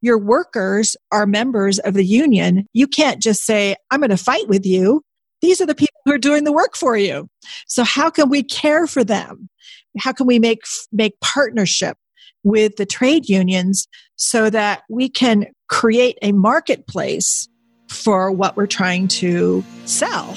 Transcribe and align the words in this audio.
your 0.00 0.18
workers 0.18 0.96
are 1.12 1.26
members 1.26 1.78
of 1.80 1.94
the 1.94 2.04
union, 2.04 2.66
you 2.72 2.86
can't 2.86 3.20
just 3.20 3.44
say, 3.44 3.76
I'm 3.90 4.00
going 4.00 4.10
to 4.10 4.16
fight 4.16 4.48
with 4.48 4.64
you. 4.64 5.02
These 5.40 5.60
are 5.60 5.66
the 5.66 5.74
people 5.74 6.00
who 6.04 6.12
are 6.12 6.18
doing 6.18 6.44
the 6.44 6.52
work 6.52 6.76
for 6.76 6.96
you. 6.96 7.28
So 7.66 7.84
how 7.84 8.10
can 8.10 8.28
we 8.28 8.42
care 8.42 8.86
for 8.86 9.04
them? 9.04 9.48
How 9.98 10.12
can 10.12 10.26
we 10.26 10.38
make, 10.38 10.62
make 10.92 11.18
partnership 11.20 11.96
with 12.44 12.76
the 12.76 12.86
trade 12.86 13.28
unions 13.28 13.86
so 14.16 14.50
that 14.50 14.82
we 14.88 15.08
can 15.08 15.46
create 15.68 16.18
a 16.22 16.32
marketplace 16.32 17.48
for 17.88 18.30
what 18.30 18.56
we're 18.56 18.66
trying 18.66 19.08
to 19.08 19.64
sell? 19.84 20.36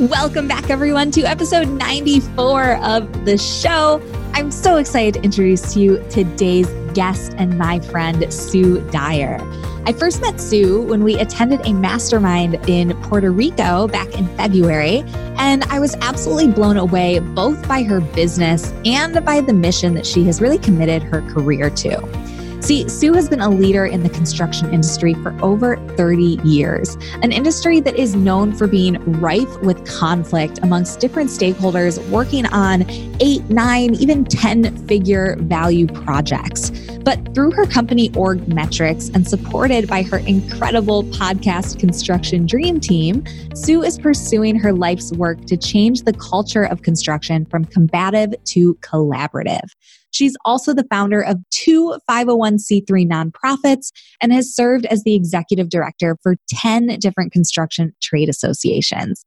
Welcome 0.00 0.48
back, 0.48 0.70
everyone, 0.70 1.12
to 1.12 1.22
episode 1.22 1.68
94 1.68 2.78
of 2.82 3.24
the 3.24 3.38
show. 3.38 4.02
I'm 4.32 4.50
so 4.50 4.74
excited 4.78 5.14
to 5.14 5.22
introduce 5.22 5.72
to 5.74 5.80
you 5.80 6.04
today's 6.10 6.66
guest 6.94 7.32
and 7.38 7.56
my 7.56 7.78
friend, 7.78 8.26
Sue 8.34 8.80
Dyer. 8.90 9.38
I 9.86 9.92
first 9.92 10.20
met 10.20 10.40
Sue 10.40 10.82
when 10.82 11.04
we 11.04 11.14
attended 11.20 11.60
a 11.64 11.72
mastermind 11.72 12.54
in 12.68 13.00
Puerto 13.02 13.30
Rico 13.30 13.86
back 13.86 14.12
in 14.18 14.26
February, 14.36 15.04
and 15.38 15.62
I 15.64 15.78
was 15.78 15.94
absolutely 16.00 16.48
blown 16.48 16.76
away 16.76 17.20
both 17.20 17.68
by 17.68 17.84
her 17.84 18.00
business 18.00 18.72
and 18.84 19.24
by 19.24 19.42
the 19.42 19.52
mission 19.52 19.94
that 19.94 20.06
she 20.06 20.24
has 20.24 20.40
really 20.40 20.58
committed 20.58 21.04
her 21.04 21.22
career 21.30 21.70
to. 21.70 22.23
See, 22.64 22.88
Sue 22.88 23.12
has 23.12 23.28
been 23.28 23.42
a 23.42 23.50
leader 23.50 23.84
in 23.84 24.02
the 24.02 24.08
construction 24.08 24.72
industry 24.72 25.12
for 25.12 25.36
over 25.42 25.76
30 25.98 26.40
years, 26.44 26.96
an 27.22 27.30
industry 27.30 27.78
that 27.80 27.96
is 27.96 28.14
known 28.14 28.54
for 28.54 28.66
being 28.66 28.94
rife 29.20 29.60
with 29.60 29.84
conflict 29.86 30.60
amongst 30.62 30.98
different 30.98 31.28
stakeholders 31.28 32.02
working 32.08 32.46
on 32.46 32.86
eight, 33.20 33.44
nine, 33.50 33.94
even 33.96 34.24
10 34.24 34.88
figure 34.88 35.36
value 35.40 35.86
projects. 35.86 36.70
But 37.00 37.34
through 37.34 37.50
her 37.50 37.66
company 37.66 38.08
OrgMetrics 38.12 39.14
and 39.14 39.28
supported 39.28 39.86
by 39.86 40.02
her 40.02 40.16
incredible 40.20 41.04
podcast 41.04 41.78
Construction 41.78 42.46
Dream 42.46 42.80
Team, 42.80 43.24
Sue 43.54 43.82
is 43.82 43.98
pursuing 43.98 44.58
her 44.58 44.72
life's 44.72 45.12
work 45.12 45.44
to 45.48 45.58
change 45.58 46.04
the 46.04 46.14
culture 46.14 46.64
of 46.64 46.80
construction 46.80 47.44
from 47.44 47.66
combative 47.66 48.32
to 48.44 48.74
collaborative. 48.76 49.68
She's 50.14 50.36
also 50.44 50.72
the 50.72 50.86
founder 50.90 51.20
of 51.20 51.38
two 51.50 51.96
501c3 52.08 52.84
nonprofits 52.88 53.90
and 54.20 54.32
has 54.32 54.54
served 54.54 54.86
as 54.86 55.02
the 55.02 55.14
executive 55.14 55.70
director 55.70 56.16
for 56.22 56.36
10 56.48 56.98
different 57.00 57.32
construction 57.32 57.92
trade 58.00 58.28
associations. 58.28 59.24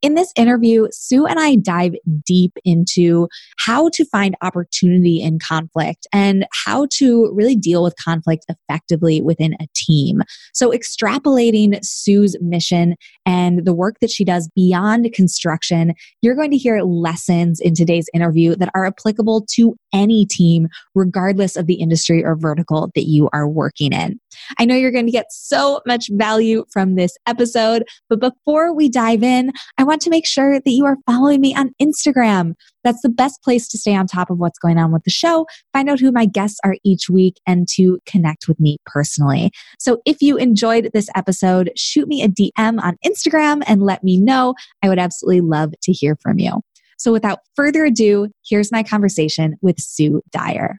In 0.00 0.14
this 0.14 0.32
interview, 0.36 0.86
Sue 0.92 1.26
and 1.26 1.40
I 1.40 1.56
dive 1.56 1.94
deep 2.24 2.52
into 2.64 3.26
how 3.58 3.88
to 3.90 4.04
find 4.04 4.36
opportunity 4.42 5.20
in 5.20 5.40
conflict 5.40 6.06
and 6.12 6.46
how 6.52 6.86
to 6.92 7.32
really 7.34 7.56
deal 7.56 7.82
with 7.82 7.96
conflict 7.96 8.46
effectively 8.48 9.20
within 9.20 9.54
a 9.54 9.66
team. 9.74 10.22
So, 10.54 10.70
extrapolating 10.70 11.84
Sue's 11.84 12.36
mission 12.40 12.94
and 13.26 13.64
the 13.64 13.74
work 13.74 13.96
that 14.00 14.10
she 14.10 14.24
does 14.24 14.48
beyond 14.54 15.12
construction, 15.14 15.94
you're 16.22 16.36
going 16.36 16.52
to 16.52 16.56
hear 16.56 16.82
lessons 16.82 17.58
in 17.58 17.74
today's 17.74 18.08
interview 18.14 18.54
that 18.54 18.70
are 18.76 18.86
applicable 18.86 19.46
to 19.54 19.74
any 19.92 20.26
team, 20.26 20.68
regardless 20.94 21.56
of 21.56 21.66
the 21.66 21.74
industry 21.74 22.24
or 22.24 22.36
vertical 22.36 22.92
that 22.94 23.08
you 23.08 23.28
are 23.32 23.48
working 23.48 23.92
in. 23.92 24.20
I 24.60 24.64
know 24.64 24.76
you're 24.76 24.92
going 24.92 25.06
to 25.06 25.12
get 25.12 25.32
so 25.32 25.80
much 25.86 26.08
value 26.12 26.64
from 26.72 26.94
this 26.94 27.16
episode, 27.26 27.82
but 28.08 28.20
before 28.20 28.72
we 28.72 28.88
dive 28.88 29.24
in, 29.24 29.50
I 29.76 29.87
want 29.88 30.02
to 30.02 30.10
make 30.10 30.26
sure 30.26 30.60
that 30.60 30.70
you 30.70 30.84
are 30.84 30.98
following 31.06 31.40
me 31.40 31.54
on 31.54 31.72
Instagram. 31.80 32.54
That's 32.84 33.00
the 33.00 33.08
best 33.08 33.42
place 33.42 33.66
to 33.68 33.78
stay 33.78 33.96
on 33.96 34.06
top 34.06 34.28
of 34.30 34.38
what's 34.38 34.58
going 34.58 34.76
on 34.78 34.92
with 34.92 35.02
the 35.04 35.10
show, 35.10 35.46
find 35.72 35.88
out 35.88 35.98
who 35.98 36.12
my 36.12 36.26
guests 36.26 36.60
are 36.62 36.76
each 36.84 37.08
week, 37.08 37.40
and 37.46 37.66
to 37.74 37.98
connect 38.04 38.46
with 38.46 38.60
me 38.60 38.76
personally. 38.84 39.50
So 39.78 40.02
if 40.04 40.20
you 40.20 40.36
enjoyed 40.36 40.90
this 40.92 41.08
episode, 41.16 41.72
shoot 41.74 42.06
me 42.06 42.22
a 42.22 42.28
DM 42.28 42.80
on 42.82 42.98
Instagram 43.04 43.62
and 43.66 43.82
let 43.82 44.04
me 44.04 44.20
know. 44.20 44.54
I 44.82 44.90
would 44.90 44.98
absolutely 44.98 45.40
love 45.40 45.72
to 45.82 45.92
hear 45.92 46.16
from 46.20 46.38
you. 46.38 46.60
So 46.98 47.10
without 47.10 47.38
further 47.56 47.86
ado, 47.86 48.28
here's 48.46 48.70
my 48.70 48.82
conversation 48.82 49.56
with 49.62 49.80
Sue 49.80 50.20
Dyer. 50.30 50.78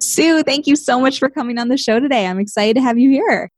Sue, 0.00 0.42
thank 0.42 0.66
you 0.66 0.76
so 0.76 1.00
much 1.00 1.18
for 1.18 1.30
coming 1.30 1.58
on 1.58 1.68
the 1.68 1.78
show 1.78 1.98
today. 1.98 2.26
I'm 2.26 2.40
excited 2.40 2.74
to 2.74 2.82
have 2.82 2.98
you 2.98 3.08
here. 3.10 3.50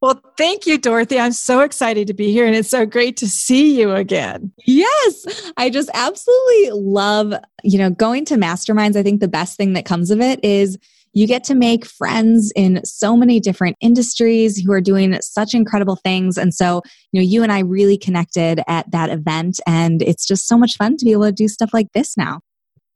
Well, 0.00 0.22
thank 0.38 0.66
you, 0.66 0.78
Dorothy. 0.78 1.18
I'm 1.18 1.32
so 1.32 1.60
excited 1.60 2.06
to 2.06 2.14
be 2.14 2.32
here 2.32 2.46
and 2.46 2.56
it's 2.56 2.70
so 2.70 2.86
great 2.86 3.18
to 3.18 3.28
see 3.28 3.78
you 3.78 3.92
again. 3.92 4.50
Yes, 4.66 5.52
I 5.58 5.68
just 5.68 5.90
absolutely 5.92 6.70
love, 6.70 7.34
you 7.62 7.76
know, 7.76 7.90
going 7.90 8.24
to 8.26 8.36
masterminds. 8.36 8.96
I 8.96 9.02
think 9.02 9.20
the 9.20 9.28
best 9.28 9.58
thing 9.58 9.74
that 9.74 9.84
comes 9.84 10.10
of 10.10 10.20
it 10.20 10.42
is 10.42 10.78
you 11.12 11.26
get 11.26 11.44
to 11.44 11.54
make 11.54 11.84
friends 11.84 12.50
in 12.56 12.80
so 12.84 13.14
many 13.14 13.40
different 13.40 13.76
industries 13.80 14.56
who 14.56 14.72
are 14.72 14.80
doing 14.80 15.20
such 15.20 15.52
incredible 15.52 15.96
things. 15.96 16.38
And 16.38 16.54
so, 16.54 16.82
you 17.12 17.20
know, 17.20 17.26
you 17.26 17.42
and 17.42 17.52
I 17.52 17.58
really 17.58 17.98
connected 17.98 18.62
at 18.68 18.90
that 18.92 19.10
event 19.10 19.60
and 19.66 20.00
it's 20.00 20.24
just 20.24 20.48
so 20.48 20.56
much 20.56 20.76
fun 20.76 20.96
to 20.96 21.04
be 21.04 21.12
able 21.12 21.24
to 21.24 21.32
do 21.32 21.48
stuff 21.48 21.74
like 21.74 21.92
this 21.92 22.16
now. 22.16 22.40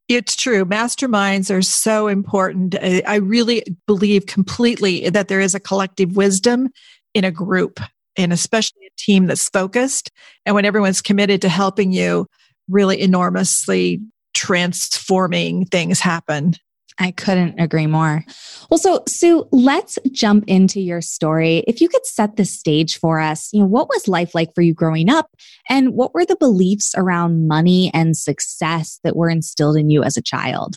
It's 0.07 0.37
true. 0.37 0.67
Masterminds 0.67 1.51
are 1.51 1.63
so 1.63 2.09
important. 2.09 2.77
I 2.79 3.17
really 3.17 3.65
believe 3.87 4.27
completely 4.27 5.09
that 5.09 5.29
there 5.29 5.41
is 5.41 5.55
a 5.55 5.61
collective 5.61 6.15
wisdom 6.15 6.69
in 7.15 7.25
a 7.25 7.31
group 7.31 7.81
and 8.17 8.33
especially 8.33 8.87
a 8.87 8.91
team 8.97 9.27
that's 9.27 9.49
focused. 9.49 10.11
And 10.45 10.55
when 10.55 10.65
everyone's 10.65 11.03
committed 11.03 11.43
to 11.43 11.49
helping 11.49 11.93
you, 11.93 12.27
really 12.69 13.01
enormously 13.01 14.01
transforming 14.35 15.67
things 15.67 16.01
happen. 16.01 16.55
I 16.99 17.11
couldn't 17.11 17.59
agree 17.59 17.89
more. 17.89 18.25
Well, 18.71 18.79
so 18.79 19.03
Sue, 19.09 19.49
let's 19.51 19.99
jump 20.13 20.45
into 20.47 20.81
your 20.81 21.01
story. 21.01 21.65
If 21.67 21.81
you 21.81 21.89
could 21.89 22.07
set 22.07 22.37
the 22.37 22.45
stage 22.45 22.99
for 22.99 23.19
us, 23.19 23.49
you 23.53 23.61
know, 23.61 23.67
what 23.67 23.89
was 23.89 24.07
life 24.07 24.35
like 24.35 24.55
for 24.55 24.63
you 24.63 24.75
growing 24.75 25.11
up 25.11 25.31
and 25.69 25.95
what 25.95 26.15
were 26.15 26.25
the 26.25 26.37
beliefs 26.37 26.95
around 26.97 27.49
money 27.49 27.91
and 27.93 28.17
success 28.17 29.01
that 29.03 29.17
were 29.17 29.29
instilled 29.29 29.77
in 29.77 29.91
you 29.91 30.05
as 30.05 30.17
a 30.17 30.23
child? 30.23 30.77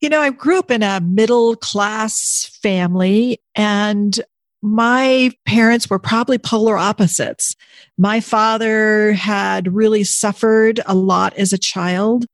You 0.00 0.08
know, 0.08 0.22
I 0.22 0.30
grew 0.30 0.58
up 0.58 0.70
in 0.70 0.82
a 0.82 1.00
middle 1.00 1.54
class 1.54 2.50
family 2.62 3.38
and 3.54 4.18
my 4.62 5.30
parents 5.44 5.90
were 5.90 5.98
probably 5.98 6.38
polar 6.38 6.78
opposites. 6.78 7.54
My 7.98 8.20
father 8.20 9.12
had 9.12 9.72
really 9.74 10.04
suffered 10.04 10.80
a 10.86 10.94
lot 10.94 11.36
as 11.36 11.52
a 11.52 11.58
child 11.58 12.26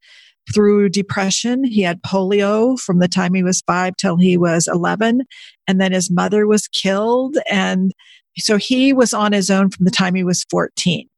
through 0.52 0.90
depression. 0.90 1.64
He 1.64 1.82
had 1.82 2.02
polio 2.02 2.78
from 2.78 2.98
the 2.98 3.08
time 3.08 3.34
he 3.34 3.42
was 3.42 3.62
five 3.66 3.96
till 3.96 4.16
he 4.16 4.36
was 4.36 4.68
11. 4.70 5.22
And 5.66 5.80
then 5.80 5.92
his 5.92 6.10
mother 6.10 6.46
was 6.46 6.68
killed. 6.68 7.36
And 7.50 7.92
so 8.38 8.56
he 8.56 8.92
was 8.92 9.12
on 9.14 9.32
his 9.32 9.50
own 9.50 9.70
from 9.70 9.84
the 9.84 9.90
time 9.90 10.14
he 10.14 10.24
was 10.24 10.44
14. 10.50 11.08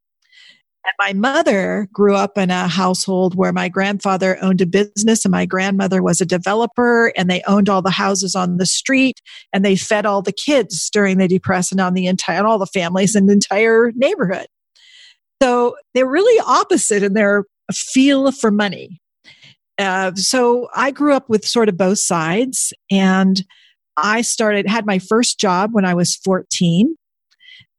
My 0.99 1.13
mother 1.13 1.89
grew 1.93 2.15
up 2.15 2.37
in 2.37 2.51
a 2.51 2.69
household 2.69 3.35
where 3.35 3.53
my 3.53 3.69
grandfather 3.69 4.39
owned 4.43 4.61
a 4.61 4.67
business 4.67 5.25
and 5.25 5.33
my 5.33 5.47
grandmother 5.47 6.03
was 6.03 6.21
a 6.21 6.27
developer 6.27 7.13
and 7.17 7.31
they 7.31 7.43
owned 7.47 7.69
all 7.69 7.83
the 7.83 7.91
houses 7.91 8.35
on 8.35 8.57
the 8.57 8.67
street 8.67 9.21
and 9.53 9.65
they 9.65 9.77
fed 9.77 10.07
all 10.07 10.23
the 10.23 10.33
kids 10.33 10.91
during 10.91 11.19
the 11.19 11.29
depression 11.29 11.81
on 11.81 11.95
the 11.95 12.07
entire, 12.07 12.45
all 12.47 12.59
the 12.59 12.67
families 12.67 13.15
in 13.15 13.27
the 13.27 13.33
entire 13.33 13.93
neighborhood. 13.95 14.47
So 15.43 15.77
they're 15.95 16.07
really 16.07 16.43
opposite 16.47 17.03
in 17.03 17.15
their 17.15 17.45
feel 17.73 18.31
for 18.33 18.51
money. 18.51 19.01
Uh, 19.79 20.15
so 20.15 20.69
I 20.75 20.91
grew 20.91 21.15
up 21.15 21.29
with 21.31 21.47
sort 21.47 21.69
of 21.69 21.77
both 21.77 21.99
sides 21.99 22.73
and 22.91 23.43
I 23.97 24.21
started, 24.21 24.69
had 24.69 24.87
my 24.87 24.99
first 24.99 25.39
job 25.39 25.71
when 25.73 25.85
I 25.85 25.95
was 25.95 26.17
14. 26.17 26.95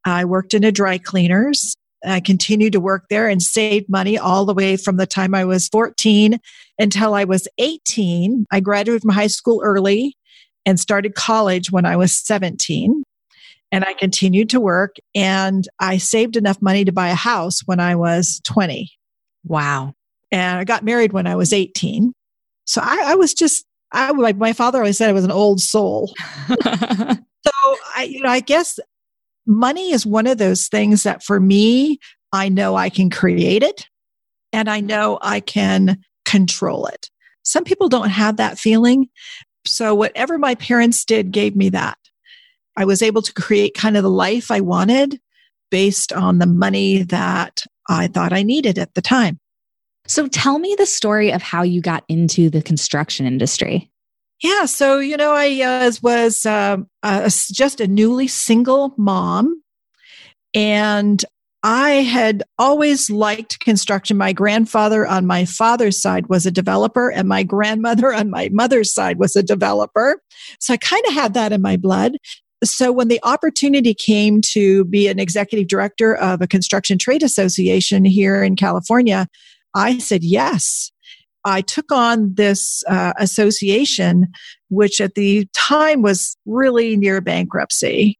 I 0.03 0.25
worked 0.25 0.53
in 0.53 0.63
a 0.63 0.71
dry 0.71 0.97
cleaners. 0.97 1.75
I 2.05 2.19
continued 2.19 2.73
to 2.73 2.79
work 2.79 3.05
there 3.09 3.27
and 3.27 3.41
saved 3.41 3.89
money 3.89 4.17
all 4.17 4.45
the 4.45 4.53
way 4.53 4.77
from 4.77 4.97
the 4.97 5.05
time 5.05 5.35
I 5.35 5.45
was 5.45 5.67
14 5.67 6.39
until 6.79 7.13
I 7.13 7.23
was 7.23 7.47
18. 7.57 8.45
I 8.51 8.59
graduated 8.59 9.03
from 9.03 9.11
high 9.11 9.27
school 9.27 9.61
early 9.63 10.17
and 10.65 10.79
started 10.79 11.15
college 11.15 11.71
when 11.71 11.85
I 11.85 11.95
was 11.95 12.15
17. 12.17 13.03
And 13.71 13.85
I 13.85 13.93
continued 13.93 14.49
to 14.49 14.59
work 14.59 14.97
and 15.15 15.67
I 15.79 15.97
saved 15.97 16.35
enough 16.35 16.61
money 16.61 16.83
to 16.85 16.91
buy 16.91 17.09
a 17.09 17.15
house 17.15 17.61
when 17.65 17.79
I 17.79 17.95
was 17.95 18.41
20. 18.43 18.91
Wow. 19.45 19.93
And 20.31 20.59
I 20.59 20.63
got 20.63 20.83
married 20.83 21.13
when 21.13 21.27
I 21.27 21.35
was 21.35 21.53
18. 21.53 22.13
So 22.65 22.81
I, 22.83 23.11
I 23.11 23.15
was 23.15 23.33
just 23.33 23.65
I, 23.91 24.11
my, 24.13 24.33
my 24.33 24.53
father 24.53 24.79
always 24.79 24.97
said 24.97 25.09
I 25.09 25.13
was 25.13 25.25
an 25.25 25.31
old 25.31 25.59
soul. 25.59 26.13
so 26.47 26.55
I, 27.95 28.07
you 28.09 28.21
know, 28.21 28.29
I 28.29 28.39
guess 28.39 28.79
money 29.45 29.91
is 29.91 30.05
one 30.05 30.27
of 30.27 30.37
those 30.37 30.67
things 30.67 31.03
that 31.03 31.23
for 31.23 31.39
me, 31.39 31.99
I 32.31 32.49
know 32.49 32.75
I 32.75 32.89
can 32.89 33.09
create 33.09 33.63
it 33.63 33.87
and 34.53 34.69
I 34.69 34.79
know 34.79 35.19
I 35.21 35.39
can 35.39 36.01
control 36.25 36.85
it. 36.87 37.09
Some 37.43 37.63
people 37.63 37.89
don't 37.89 38.09
have 38.09 38.37
that 38.37 38.59
feeling. 38.59 39.09
So 39.65 39.93
whatever 39.93 40.37
my 40.37 40.55
parents 40.55 41.05
did 41.05 41.31
gave 41.31 41.55
me 41.55 41.69
that. 41.69 41.97
I 42.77 42.85
was 42.85 43.01
able 43.01 43.21
to 43.21 43.33
create 43.33 43.73
kind 43.73 43.97
of 43.97 44.03
the 44.03 44.09
life 44.09 44.49
I 44.49 44.61
wanted 44.61 45.19
based 45.69 46.13
on 46.13 46.39
the 46.39 46.47
money 46.47 47.03
that 47.03 47.63
I 47.89 48.07
thought 48.07 48.33
I 48.33 48.43
needed 48.43 48.77
at 48.77 48.93
the 48.93 49.01
time. 49.01 49.39
So 50.07 50.27
tell 50.27 50.59
me 50.59 50.75
the 50.77 50.85
story 50.85 51.31
of 51.31 51.41
how 51.41 51.63
you 51.63 51.81
got 51.81 52.03
into 52.07 52.49
the 52.49 52.61
construction 52.61 53.25
industry. 53.25 53.90
Yeah, 54.41 54.65
so 54.65 54.99
you 54.99 55.17
know, 55.17 55.33
I 55.33 55.61
uh, 55.61 55.91
was 56.01 56.45
uh, 56.45 56.77
uh, 57.03 57.29
just 57.51 57.79
a 57.79 57.87
newly 57.87 58.27
single 58.27 58.93
mom, 58.97 59.61
and 60.55 61.23
I 61.63 61.89
had 61.89 62.41
always 62.57 63.11
liked 63.11 63.59
construction. 63.59 64.17
My 64.17 64.33
grandfather 64.33 65.05
on 65.05 65.27
my 65.27 65.45
father's 65.45 66.01
side 66.01 66.27
was 66.27 66.47
a 66.47 66.51
developer, 66.51 67.11
and 67.11 67.27
my 67.27 67.43
grandmother 67.43 68.13
on 68.13 68.31
my 68.31 68.49
mother's 68.51 68.91
side 68.91 69.19
was 69.19 69.35
a 69.35 69.43
developer. 69.43 70.19
So 70.59 70.73
I 70.73 70.77
kind 70.77 71.05
of 71.07 71.13
had 71.13 71.35
that 71.35 71.51
in 71.51 71.61
my 71.61 71.77
blood. 71.77 72.17
So 72.63 72.91
when 72.91 73.09
the 73.09 73.19
opportunity 73.23 73.93
came 73.93 74.41
to 74.53 74.85
be 74.85 75.07
an 75.07 75.19
executive 75.19 75.67
director 75.67 76.15
of 76.15 76.41
a 76.41 76.47
construction 76.47 76.97
trade 76.97 77.23
association 77.23 78.05
here 78.05 78.43
in 78.43 78.55
California, 78.55 79.27
I 79.75 79.99
said 79.99 80.23
yes. 80.23 80.91
I 81.45 81.61
took 81.61 81.91
on 81.91 82.33
this 82.35 82.83
uh, 82.87 83.13
association, 83.17 84.27
which 84.69 85.01
at 85.01 85.15
the 85.15 85.47
time 85.53 86.01
was 86.01 86.37
really 86.45 86.97
near 86.97 87.21
bankruptcy, 87.21 88.19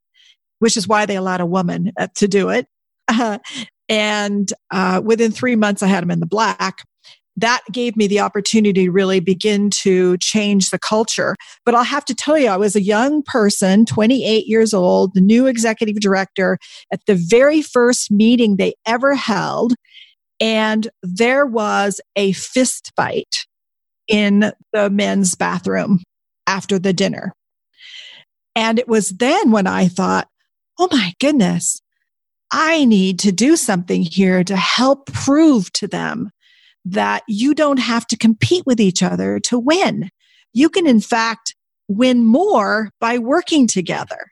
which 0.60 0.78
is 0.78 0.88
why 0.88 1.06
they 1.06 1.16
allowed 1.16 1.42
a 1.42 1.46
woman 1.46 1.92
uh, 1.98 2.08
to 2.16 2.28
do 2.28 2.50
it. 2.50 2.68
Uh, 3.08 3.40
and 3.90 4.54
uh, 4.72 5.02
within 5.04 5.32
three 5.32 5.56
months, 5.56 5.84
I 5.84 5.88
had 5.88 6.02
them 6.02 6.12
in 6.12 6.20
the 6.20 6.26
black. 6.26 6.86
That 7.38 7.62
gave 7.72 7.96
me 7.96 8.08
the 8.08 8.20
opportunity 8.20 8.86
to 8.86 8.92
really 8.92 9.20
begin 9.20 9.70
to 9.82 10.18
change 10.18 10.70
the 10.70 10.80
culture. 10.80 11.36
But 11.66 11.76
I'll 11.76 11.84
have 11.84 12.06
to 12.06 12.16
tell 12.16 12.38
you, 12.38 12.48
I 12.48 12.58
was 12.58 12.76
a 12.76 12.82
young 12.82 13.24
person, 13.24 13.86
28 13.86 14.48
years 14.48 14.74
old, 14.74 15.14
the 15.14 15.22
new 15.22 15.48
executive 15.48 16.00
director 16.00 16.58
at 16.92 17.00
the 17.08 17.16
very 17.16 17.62
first 17.62 18.12
meeting 18.12 18.58
they 18.58 18.74
ever 18.86 19.16
held 19.16 19.74
and 20.42 20.90
there 21.04 21.46
was 21.46 22.02
a 22.16 22.32
fist 22.34 22.92
fight 22.96 23.46
in 24.08 24.52
the 24.74 24.90
men's 24.90 25.36
bathroom 25.36 26.02
after 26.48 26.80
the 26.80 26.92
dinner. 26.92 27.32
And 28.56 28.80
it 28.80 28.88
was 28.88 29.10
then 29.10 29.52
when 29.52 29.68
I 29.68 29.88
thought, 29.88 30.28
oh 30.80 30.90
my 30.92 31.14
goodness, 31.20 31.80
I 32.52 32.84
need 32.84 33.20
to 33.20 33.32
do 33.32 33.56
something 33.56 34.02
here 34.02 34.44
to 34.44 34.58
help 34.58 35.06
prove 35.14 35.72
to 35.74 35.88
them 35.88 36.32
that 36.84 37.24
you 37.28 37.54
don't 37.54 37.80
have 37.80 38.08
to 38.08 38.18
compete 38.18 38.64
with 38.66 38.82
each 38.82 39.04
other 39.04 39.40
to 39.42 39.60
win. 39.60 40.10
You 40.52 40.68
can, 40.70 40.88
in 40.88 41.00
fact, 41.00 41.56
win 41.88 42.26
more 42.26 42.90
by 43.00 43.20
working 43.20 43.68
together. 43.68 44.32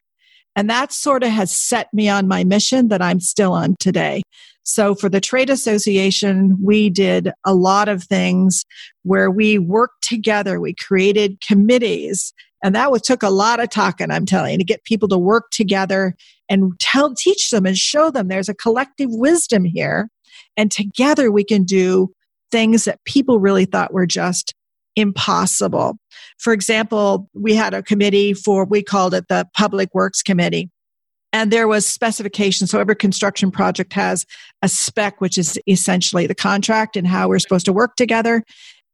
And 0.55 0.69
that 0.69 0.91
sort 0.91 1.23
of 1.23 1.29
has 1.29 1.55
set 1.55 1.93
me 1.93 2.09
on 2.09 2.27
my 2.27 2.43
mission 2.43 2.87
that 2.89 3.01
I'm 3.01 3.19
still 3.19 3.53
on 3.53 3.75
today. 3.79 4.23
So 4.63 4.93
for 4.93 5.09
the 5.09 5.21
trade 5.21 5.49
association, 5.49 6.57
we 6.63 6.89
did 6.89 7.31
a 7.45 7.53
lot 7.55 7.89
of 7.89 8.03
things 8.03 8.65
where 9.03 9.31
we 9.31 9.57
worked 9.57 10.03
together. 10.03 10.59
We 10.59 10.75
created 10.75 11.41
committees 11.41 12.33
and 12.63 12.75
that 12.75 12.91
was, 12.91 13.01
took 13.01 13.23
a 13.23 13.29
lot 13.29 13.59
of 13.59 13.69
talking, 13.69 14.11
I'm 14.11 14.25
telling 14.25 14.53
you, 14.53 14.57
to 14.57 14.63
get 14.63 14.83
people 14.83 15.07
to 15.09 15.17
work 15.17 15.49
together 15.51 16.15
and 16.49 16.77
tell, 16.79 17.13
teach 17.15 17.51
them 17.51 17.65
and 17.65 17.77
show 17.77 18.11
them 18.11 18.27
there's 18.27 18.49
a 18.49 18.53
collective 18.53 19.09
wisdom 19.11 19.63
here. 19.63 20.09
And 20.57 20.71
together 20.71 21.31
we 21.31 21.43
can 21.43 21.63
do 21.63 22.09
things 22.51 22.83
that 22.83 23.03
people 23.05 23.39
really 23.39 23.65
thought 23.65 23.93
were 23.93 24.07
just 24.07 24.53
impossible. 24.95 25.97
For 26.37 26.51
example, 26.51 27.29
we 27.33 27.53
had 27.53 27.73
a 27.73 27.83
committee 27.83 28.33
for, 28.33 28.65
we 28.65 28.83
called 28.83 29.13
it 29.13 29.27
the 29.29 29.47
Public 29.55 29.89
Works 29.93 30.21
Committee 30.21 30.69
and 31.31 31.51
there 31.51 31.67
was 31.67 31.85
specification. 31.85 32.67
so 32.67 32.79
every 32.79 32.95
construction 32.95 33.51
project 33.51 33.93
has 33.93 34.25
a 34.61 34.69
spec 34.69 35.21
which 35.21 35.37
is 35.37 35.59
essentially 35.67 36.27
the 36.27 36.35
contract 36.35 36.95
and 36.95 37.07
how 37.07 37.27
we're 37.27 37.39
supposed 37.39 37.65
to 37.65 37.73
work 37.73 37.95
together 37.95 38.43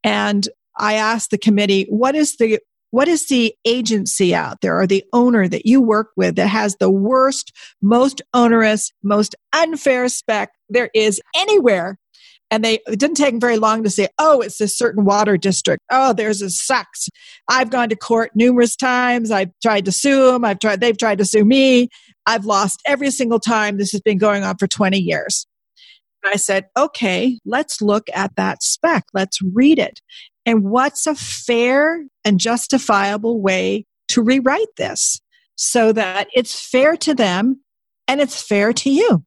and 0.03 0.49
i 0.77 0.93
asked 0.93 1.31
the 1.31 1.37
committee 1.37 1.85
what 1.89 2.15
is 2.15 2.37
the 2.37 2.59
what 2.91 3.07
is 3.09 3.27
the 3.27 3.53
agency 3.65 4.33
out 4.33 4.61
there 4.61 4.79
or 4.79 4.87
the 4.87 5.03
owner 5.11 5.49
that 5.49 5.65
you 5.65 5.81
work 5.81 6.11
with 6.15 6.35
that 6.35 6.47
has 6.47 6.77
the 6.77 6.91
worst 6.91 7.51
most 7.81 8.21
onerous 8.33 8.91
most 9.03 9.35
unfair 9.53 10.07
spec 10.07 10.51
there 10.69 10.89
is 10.93 11.21
anywhere 11.35 11.97
and 12.51 12.63
they 12.63 12.79
it 12.87 12.99
didn't 12.99 13.17
take 13.17 13.31
them 13.31 13.39
very 13.39 13.57
long 13.57 13.83
to 13.83 13.89
say 13.89 14.07
oh 14.19 14.41
it's 14.41 14.57
this 14.57 14.77
certain 14.77 15.03
water 15.03 15.37
district 15.37 15.83
oh 15.91 16.13
there's 16.13 16.41
a 16.41 16.49
sucks 16.49 17.09
i've 17.49 17.69
gone 17.69 17.89
to 17.89 17.95
court 17.95 18.31
numerous 18.35 18.75
times 18.75 19.31
i've 19.31 19.51
tried 19.61 19.85
to 19.85 19.91
sue 19.91 20.31
them 20.31 20.45
i've 20.45 20.59
tried 20.59 20.79
they've 20.79 20.97
tried 20.97 21.17
to 21.17 21.25
sue 21.25 21.43
me 21.43 21.89
I've 22.25 22.45
lost 22.45 22.81
every 22.85 23.11
single 23.11 23.39
time. 23.39 23.77
This 23.77 23.91
has 23.91 24.01
been 24.01 24.17
going 24.17 24.43
on 24.43 24.57
for 24.57 24.67
20 24.67 24.97
years. 24.97 25.45
I 26.23 26.37
said, 26.37 26.65
okay, 26.75 27.39
let's 27.45 27.81
look 27.81 28.07
at 28.13 28.35
that 28.35 28.63
spec. 28.63 29.05
Let's 29.13 29.39
read 29.53 29.77
it. 29.77 30.01
And 30.45 30.63
what's 30.63 31.05
a 31.05 31.13
fair 31.13 32.03
and 32.23 32.39
justifiable 32.39 33.41
way 33.41 33.85
to 34.09 34.23
rewrite 34.23 34.75
this 34.77 35.21
so 35.55 35.91
that 35.93 36.27
it's 36.33 36.59
fair 36.59 36.97
to 36.97 37.13
them 37.13 37.61
and 38.07 38.21
it's 38.21 38.41
fair 38.41 38.73
to 38.73 38.89
you? 38.89 39.23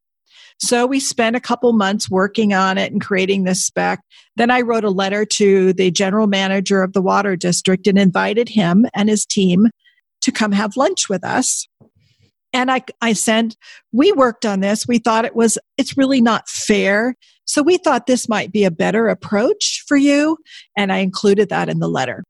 So 0.60 0.86
we 0.86 1.00
spent 1.00 1.36
a 1.36 1.40
couple 1.40 1.72
months 1.72 2.10
working 2.10 2.52
on 2.52 2.78
it 2.78 2.92
and 2.92 3.00
creating 3.00 3.44
this 3.44 3.64
spec. 3.64 4.00
Then 4.36 4.50
I 4.50 4.60
wrote 4.60 4.84
a 4.84 4.90
letter 4.90 5.24
to 5.24 5.72
the 5.72 5.90
general 5.90 6.26
manager 6.26 6.82
of 6.82 6.92
the 6.92 7.02
water 7.02 7.36
district 7.36 7.86
and 7.86 7.98
invited 7.98 8.48
him 8.48 8.86
and 8.94 9.08
his 9.08 9.24
team 9.24 9.68
to 10.20 10.32
come 10.32 10.52
have 10.52 10.76
lunch 10.76 11.08
with 11.08 11.24
us 11.24 11.68
and 12.52 12.70
I, 12.70 12.82
I 13.00 13.12
said, 13.12 13.54
we 13.92 14.12
worked 14.12 14.46
on 14.46 14.60
this. 14.60 14.86
We 14.86 14.98
thought 14.98 15.24
it 15.24 15.36
was, 15.36 15.58
it's 15.76 15.96
really 15.96 16.20
not 16.20 16.48
fair. 16.48 17.14
So 17.44 17.62
we 17.62 17.76
thought 17.78 18.06
this 18.06 18.28
might 18.28 18.52
be 18.52 18.64
a 18.64 18.70
better 18.70 19.08
approach 19.08 19.84
for 19.86 19.96
you. 19.96 20.38
And 20.76 20.92
I 20.92 20.98
included 20.98 21.48
that 21.50 21.68
in 21.68 21.78
the 21.78 21.88
letter. 21.88 22.24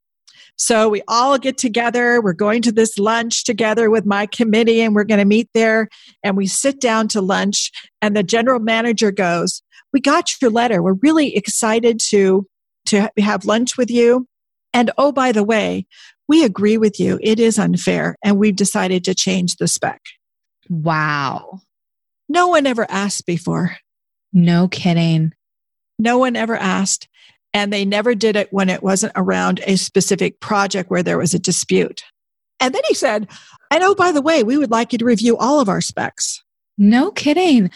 So 0.58 0.88
we 0.88 1.02
all 1.06 1.38
get 1.38 1.56
together. 1.56 2.20
We're 2.20 2.32
going 2.32 2.62
to 2.62 2.72
this 2.72 2.99
lunch 2.99 3.44
together 3.44 3.90
with 3.90 4.04
my 4.04 4.26
committee 4.26 4.80
and 4.80 4.94
we're 4.94 5.04
going 5.04 5.21
to 5.21 5.25
meet 5.25 5.49
there. 5.54 5.88
And 6.25 6.37
we 6.37 6.47
sit 6.47 6.80
down 6.80 7.06
to 7.09 7.21
lunch 7.21 7.71
and 8.02 8.16
the 8.16 8.25
general 8.25 8.59
manager 8.59 9.12
goes, 9.12 9.62
we 9.92 10.00
got 10.00 10.30
your 10.42 10.50
letter. 10.50 10.83
We're 10.83 10.94
really 10.94 11.37
excited 11.37 12.00
to, 12.09 12.47
to 12.87 13.09
have 13.18 13.44
lunch 13.44 13.78
with 13.78 13.90
you. 13.90 14.26
And 14.75 14.90
oh, 14.99 15.12
by 15.12 15.33
the 15.33 15.44
way, 15.44 15.87
we 16.26 16.44
agree 16.44 16.76
with 16.76 17.00
you. 17.00 17.18
It 17.23 17.38
is 17.38 17.59
unfair. 17.59 18.16
And 18.23 18.37
we've 18.37 18.56
decided 18.56 19.04
to 19.04 19.14
change 19.14 19.56
the 19.56 19.68
spec. 19.68 20.02
Wow. 20.68 21.61
No 22.28 22.49
one 22.49 22.66
ever 22.66 22.87
asked 22.90 23.26
before. 23.26 23.76
No 24.33 24.68
kidding. 24.68 25.33
No 25.99 26.18
one 26.18 26.37
ever 26.37 26.56
asked. 26.56 27.09
And 27.55 27.73
they 27.73 27.85
never 27.85 28.14
did 28.14 28.37
it 28.37 28.52
when 28.52 28.69
it 28.69 28.83
wasn't 28.83 29.12
around 29.17 29.61
a 29.67 29.76
specific 29.76 30.40
project 30.40 30.90
where 30.90 31.02
there 31.02 31.19
was 31.19 31.35
a 31.35 31.38
dispute. 31.38 32.02
And 32.61 32.75
then 32.75 32.83
he 32.88 32.95
said, 32.95 33.28
and 33.71 33.83
oh, 33.83 33.95
by 33.95 34.12
the 34.12 34.23
way, 34.23 34.43
we 34.43 34.57
would 34.57 34.71
like 34.71 34.93
you 34.93 34.99
to 34.99 35.05
review 35.05 35.37
all 35.37 35.61
of 35.61 35.69
our 35.69 35.81
specs. 35.81 36.43
No 36.76 37.11
kidding. 37.11 37.71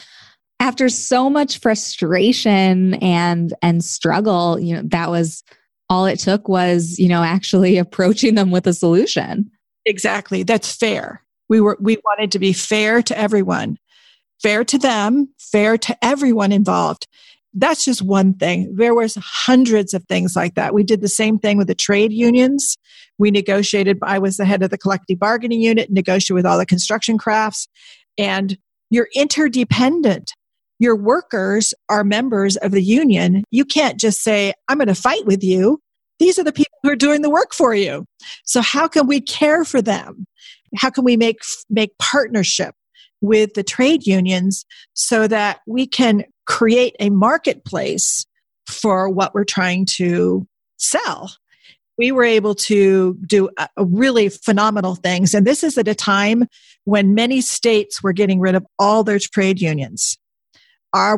After 0.60 0.88
so 0.88 1.28
much 1.28 1.58
frustration 1.58 2.94
and 2.94 3.52
and 3.62 3.84
struggle, 3.84 4.60
you 4.60 4.76
know, 4.76 4.82
that 4.86 5.10
was 5.10 5.42
all 5.88 6.06
it 6.06 6.18
took 6.18 6.48
was, 6.48 6.98
you 6.98 7.08
know, 7.08 7.22
actually 7.22 7.78
approaching 7.78 8.34
them 8.34 8.50
with 8.50 8.66
a 8.66 8.72
solution. 8.72 9.50
Exactly. 9.84 10.42
That's 10.42 10.74
fair. 10.74 11.22
We 11.48 11.60
were 11.60 11.76
we 11.80 11.98
wanted 12.04 12.32
to 12.32 12.38
be 12.38 12.52
fair 12.52 13.02
to 13.02 13.18
everyone. 13.18 13.78
Fair 14.40 14.64
to 14.64 14.78
them, 14.78 15.28
fair 15.38 15.78
to 15.78 15.96
everyone 16.02 16.50
involved. 16.50 17.06
That's 17.54 17.84
just 17.84 18.02
one 18.02 18.34
thing. 18.34 18.74
There 18.74 18.94
was 18.94 19.16
hundreds 19.20 19.92
of 19.92 20.04
things 20.04 20.34
like 20.34 20.54
that. 20.54 20.72
We 20.72 20.82
did 20.82 21.00
the 21.00 21.08
same 21.08 21.38
thing 21.38 21.58
with 21.58 21.66
the 21.66 21.74
trade 21.74 22.12
unions. 22.12 22.78
We 23.18 23.30
negotiated, 23.30 23.98
I 24.02 24.18
was 24.18 24.38
the 24.38 24.44
head 24.44 24.62
of 24.62 24.70
the 24.70 24.78
collective 24.78 25.18
bargaining 25.18 25.60
unit, 25.60 25.90
negotiated 25.90 26.34
with 26.34 26.46
all 26.46 26.58
the 26.58 26.66
construction 26.66 27.18
crafts, 27.18 27.68
and 28.16 28.56
you're 28.90 29.08
interdependent 29.14 30.32
your 30.82 30.96
workers 30.96 31.72
are 31.88 32.02
members 32.02 32.56
of 32.56 32.72
the 32.72 32.82
union, 32.82 33.44
you 33.52 33.64
can't 33.64 34.00
just 34.00 34.20
say, 34.20 34.52
I'm 34.68 34.78
going 34.78 34.88
to 34.88 34.96
fight 34.96 35.24
with 35.26 35.44
you. 35.44 35.80
These 36.18 36.40
are 36.40 36.44
the 36.44 36.52
people 36.52 36.76
who 36.82 36.90
are 36.90 36.96
doing 36.96 37.22
the 37.22 37.30
work 37.30 37.54
for 37.54 37.72
you. 37.72 38.04
So 38.44 38.60
how 38.60 38.88
can 38.88 39.06
we 39.06 39.20
care 39.20 39.64
for 39.64 39.80
them? 39.80 40.26
How 40.76 40.90
can 40.90 41.04
we 41.04 41.16
make, 41.16 41.38
make 41.70 41.96
partnership 41.98 42.74
with 43.20 43.54
the 43.54 43.62
trade 43.62 44.08
unions 44.08 44.64
so 44.94 45.28
that 45.28 45.60
we 45.68 45.86
can 45.86 46.24
create 46.46 46.96
a 47.00 47.10
marketplace 47.10 48.26
for 48.66 49.08
what 49.08 49.34
we're 49.34 49.44
trying 49.44 49.86
to 49.96 50.46
sell? 50.76 51.30
we 51.98 52.10
were 52.10 52.24
able 52.24 52.54
to 52.54 53.16
do 53.26 53.48
really 53.76 54.28
phenomenal 54.28 54.94
things. 54.94 55.34
And 55.34 55.46
this 55.46 55.62
is 55.62 55.76
at 55.78 55.88
a 55.88 55.94
time 55.94 56.46
when 56.84 57.14
many 57.14 57.40
states 57.40 58.02
were 58.02 58.12
getting 58.12 58.40
rid 58.40 58.54
of 58.54 58.66
all 58.78 59.04
their 59.04 59.18
trade 59.18 59.60
unions. 59.60 60.18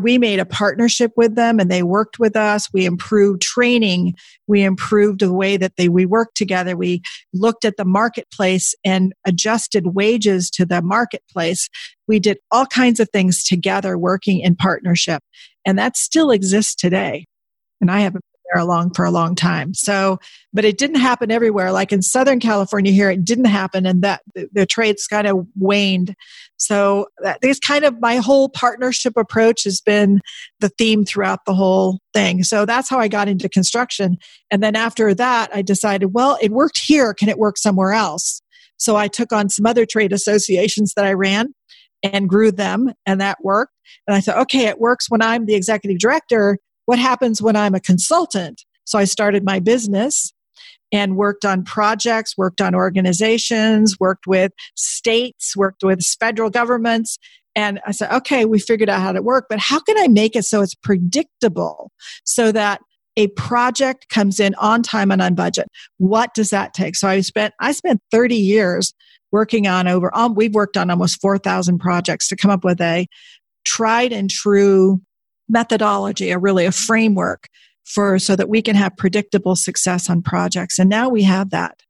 We 0.00 0.18
made 0.18 0.38
a 0.38 0.44
partnership 0.44 1.12
with 1.16 1.34
them 1.34 1.58
and 1.58 1.70
they 1.70 1.82
worked 1.82 2.18
with 2.18 2.36
us. 2.36 2.72
We 2.72 2.86
improved 2.86 3.42
training. 3.42 4.14
We 4.46 4.62
improved 4.62 5.20
the 5.20 5.32
way 5.32 5.56
that 5.56 5.76
they, 5.76 5.88
we 5.88 6.06
worked 6.06 6.36
together. 6.36 6.76
We 6.76 7.02
looked 7.32 7.64
at 7.64 7.76
the 7.76 7.84
marketplace 7.84 8.74
and 8.84 9.12
adjusted 9.26 9.94
wages 9.94 10.50
to 10.50 10.64
the 10.64 10.80
marketplace. 10.82 11.68
We 12.06 12.20
did 12.20 12.38
all 12.50 12.66
kinds 12.66 13.00
of 13.00 13.08
things 13.10 13.42
together 13.42 13.98
working 13.98 14.40
in 14.40 14.56
partnership. 14.56 15.22
And 15.66 15.78
that 15.78 15.96
still 15.96 16.30
exists 16.30 16.74
today. 16.74 17.26
And 17.80 17.90
I 17.90 18.00
there 18.00 18.20
along 18.58 18.94
for 18.94 19.04
a 19.04 19.10
long 19.10 19.34
time. 19.34 19.74
So, 19.74 20.18
but 20.52 20.64
it 20.64 20.78
didn't 20.78 21.00
happen 21.00 21.30
everywhere. 21.30 21.72
Like 21.72 21.92
in 21.92 22.02
Southern 22.02 22.40
California 22.40 22.92
here, 22.92 23.10
it 23.10 23.24
didn't 23.24 23.46
happen 23.46 23.86
and 23.86 24.02
that 24.02 24.22
the, 24.34 24.48
the 24.52 24.66
trades 24.66 25.06
kind 25.06 25.26
of 25.26 25.46
waned. 25.56 26.14
So 26.56 27.06
that 27.22 27.40
kind 27.64 27.84
of 27.84 28.00
my 28.00 28.16
whole 28.16 28.48
partnership 28.48 29.16
approach 29.16 29.64
has 29.64 29.80
been 29.80 30.20
the 30.60 30.70
theme 30.70 31.04
throughout 31.04 31.40
the 31.46 31.54
whole 31.54 31.98
thing. 32.12 32.42
So 32.44 32.64
that's 32.64 32.88
how 32.88 32.98
I 32.98 33.08
got 33.08 33.28
into 33.28 33.48
construction. 33.48 34.16
And 34.50 34.62
then 34.62 34.76
after 34.76 35.14
that, 35.14 35.50
I 35.54 35.62
decided, 35.62 36.14
well, 36.14 36.38
it 36.40 36.52
worked 36.52 36.78
here. 36.78 37.12
Can 37.14 37.28
it 37.28 37.38
work 37.38 37.58
somewhere 37.58 37.92
else? 37.92 38.40
So 38.76 38.96
I 38.96 39.08
took 39.08 39.32
on 39.32 39.48
some 39.48 39.66
other 39.66 39.86
trade 39.86 40.12
associations 40.12 40.92
that 40.94 41.04
I 41.04 41.12
ran 41.12 41.54
and 42.02 42.28
grew 42.28 42.52
them 42.52 42.92
and 43.06 43.20
that 43.20 43.38
worked. 43.42 43.72
And 44.06 44.14
I 44.14 44.20
thought, 44.20 44.38
okay, 44.38 44.66
it 44.66 44.80
works 44.80 45.10
when 45.10 45.22
I'm 45.22 45.46
the 45.46 45.54
executive 45.54 45.98
director 45.98 46.58
what 46.86 46.98
happens 46.98 47.40
when 47.40 47.56
I'm 47.56 47.74
a 47.74 47.80
consultant? 47.80 48.64
So 48.84 48.98
I 48.98 49.04
started 49.04 49.44
my 49.44 49.60
business 49.60 50.32
and 50.92 51.16
worked 51.16 51.44
on 51.44 51.64
projects, 51.64 52.36
worked 52.36 52.60
on 52.60 52.74
organizations, 52.74 53.98
worked 53.98 54.26
with 54.26 54.52
states, 54.76 55.56
worked 55.56 55.82
with 55.82 56.04
federal 56.20 56.50
governments. 56.50 57.18
And 57.56 57.80
I 57.86 57.92
said, 57.92 58.12
okay, 58.12 58.44
we 58.44 58.58
figured 58.58 58.88
out 58.88 59.00
how 59.00 59.12
to 59.12 59.22
work, 59.22 59.46
but 59.48 59.58
how 59.58 59.80
can 59.80 59.98
I 59.98 60.08
make 60.08 60.36
it 60.36 60.44
so 60.44 60.60
it's 60.60 60.74
predictable 60.74 61.90
so 62.24 62.52
that 62.52 62.80
a 63.16 63.28
project 63.28 64.08
comes 64.08 64.40
in 64.40 64.54
on 64.56 64.82
time 64.82 65.10
and 65.10 65.22
on 65.22 65.34
budget? 65.34 65.68
What 65.98 66.34
does 66.34 66.50
that 66.50 66.74
take? 66.74 66.96
So 66.96 67.08
I 67.08 67.20
spent, 67.20 67.54
I 67.60 67.72
spent 67.72 68.00
30 68.10 68.36
years 68.36 68.92
working 69.32 69.66
on 69.66 69.88
over, 69.88 70.16
um, 70.16 70.34
we've 70.34 70.54
worked 70.54 70.76
on 70.76 70.90
almost 70.90 71.20
4,000 71.20 71.78
projects 71.78 72.28
to 72.28 72.36
come 72.36 72.50
up 72.50 72.64
with 72.64 72.80
a 72.80 73.06
tried 73.64 74.12
and 74.12 74.30
true 74.30 75.00
methodology, 75.48 76.30
a 76.30 76.38
really 76.38 76.64
a 76.64 76.72
framework 76.72 77.48
for 77.84 78.18
so 78.18 78.34
that 78.36 78.48
we 78.48 78.62
can 78.62 78.76
have 78.76 78.96
predictable 78.96 79.56
success 79.56 80.08
on 80.08 80.22
projects. 80.22 80.78
And 80.78 80.88
now 80.88 81.08
we 81.08 81.22
have 81.22 81.50
that. 81.50 81.82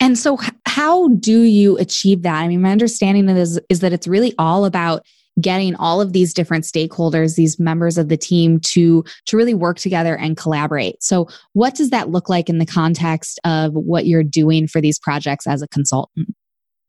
And 0.00 0.18
so 0.18 0.38
how 0.64 1.08
do 1.08 1.42
you 1.42 1.76
achieve 1.78 2.22
that? 2.22 2.36
I 2.40 2.48
mean, 2.48 2.62
my 2.62 2.70
understanding 2.70 3.28
is, 3.28 3.60
is 3.68 3.80
that 3.80 3.92
it's 3.92 4.06
really 4.06 4.34
all 4.38 4.64
about 4.64 5.04
getting 5.40 5.74
all 5.76 6.00
of 6.00 6.12
these 6.12 6.34
different 6.34 6.64
stakeholders 6.64 7.36
these 7.36 7.60
members 7.60 7.96
of 7.96 8.08
the 8.08 8.16
team 8.16 8.58
to 8.58 9.04
to 9.24 9.36
really 9.36 9.54
work 9.54 9.78
together 9.78 10.16
and 10.16 10.36
collaborate 10.36 11.00
so 11.00 11.28
what 11.52 11.76
does 11.76 11.90
that 11.90 12.10
look 12.10 12.28
like 12.28 12.48
in 12.48 12.58
the 12.58 12.66
context 12.66 13.38
of 13.44 13.72
what 13.72 14.04
you're 14.04 14.24
doing 14.24 14.66
for 14.66 14.80
these 14.80 14.98
projects 14.98 15.46
as 15.46 15.62
a 15.62 15.68
consultant 15.68 16.34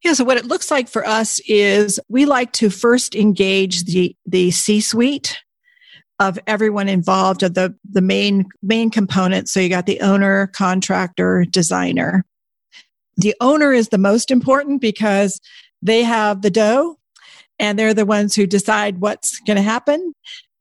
yeah, 0.02 0.14
so 0.14 0.24
what 0.24 0.38
it 0.38 0.46
looks 0.46 0.72
like 0.72 0.88
for 0.88 1.06
us 1.06 1.42
is 1.46 2.00
we 2.08 2.26
like 2.26 2.54
to 2.54 2.70
first 2.70 3.16
engage 3.16 3.84
the 3.84 4.16
the 4.26 4.52
C-suite 4.52 5.38
of 6.20 6.38
everyone 6.48 6.90
involved 6.90 7.44
of 7.44 7.54
the, 7.54 7.74
the 7.90 8.02
main, 8.02 8.46
main 8.62 8.90
components. 8.90 9.54
So 9.54 9.60
you 9.60 9.70
got 9.70 9.86
the 9.86 10.02
owner, 10.02 10.48
contractor, 10.48 11.46
designer. 11.50 12.26
The 13.18 13.36
owner 13.40 13.72
is 13.72 13.90
the 13.90 13.98
most 13.98 14.32
important 14.32 14.82
because 14.82 15.40
they 15.82 16.04
have 16.04 16.42
the 16.42 16.50
dough 16.50 16.98
and 17.58 17.78
they're 17.78 17.94
the 17.94 18.06
ones 18.06 18.36
who 18.36 18.46
decide 18.46 19.00
what's 19.00 19.40
going 19.42 19.58
to 19.58 19.64
happen. 19.64 20.14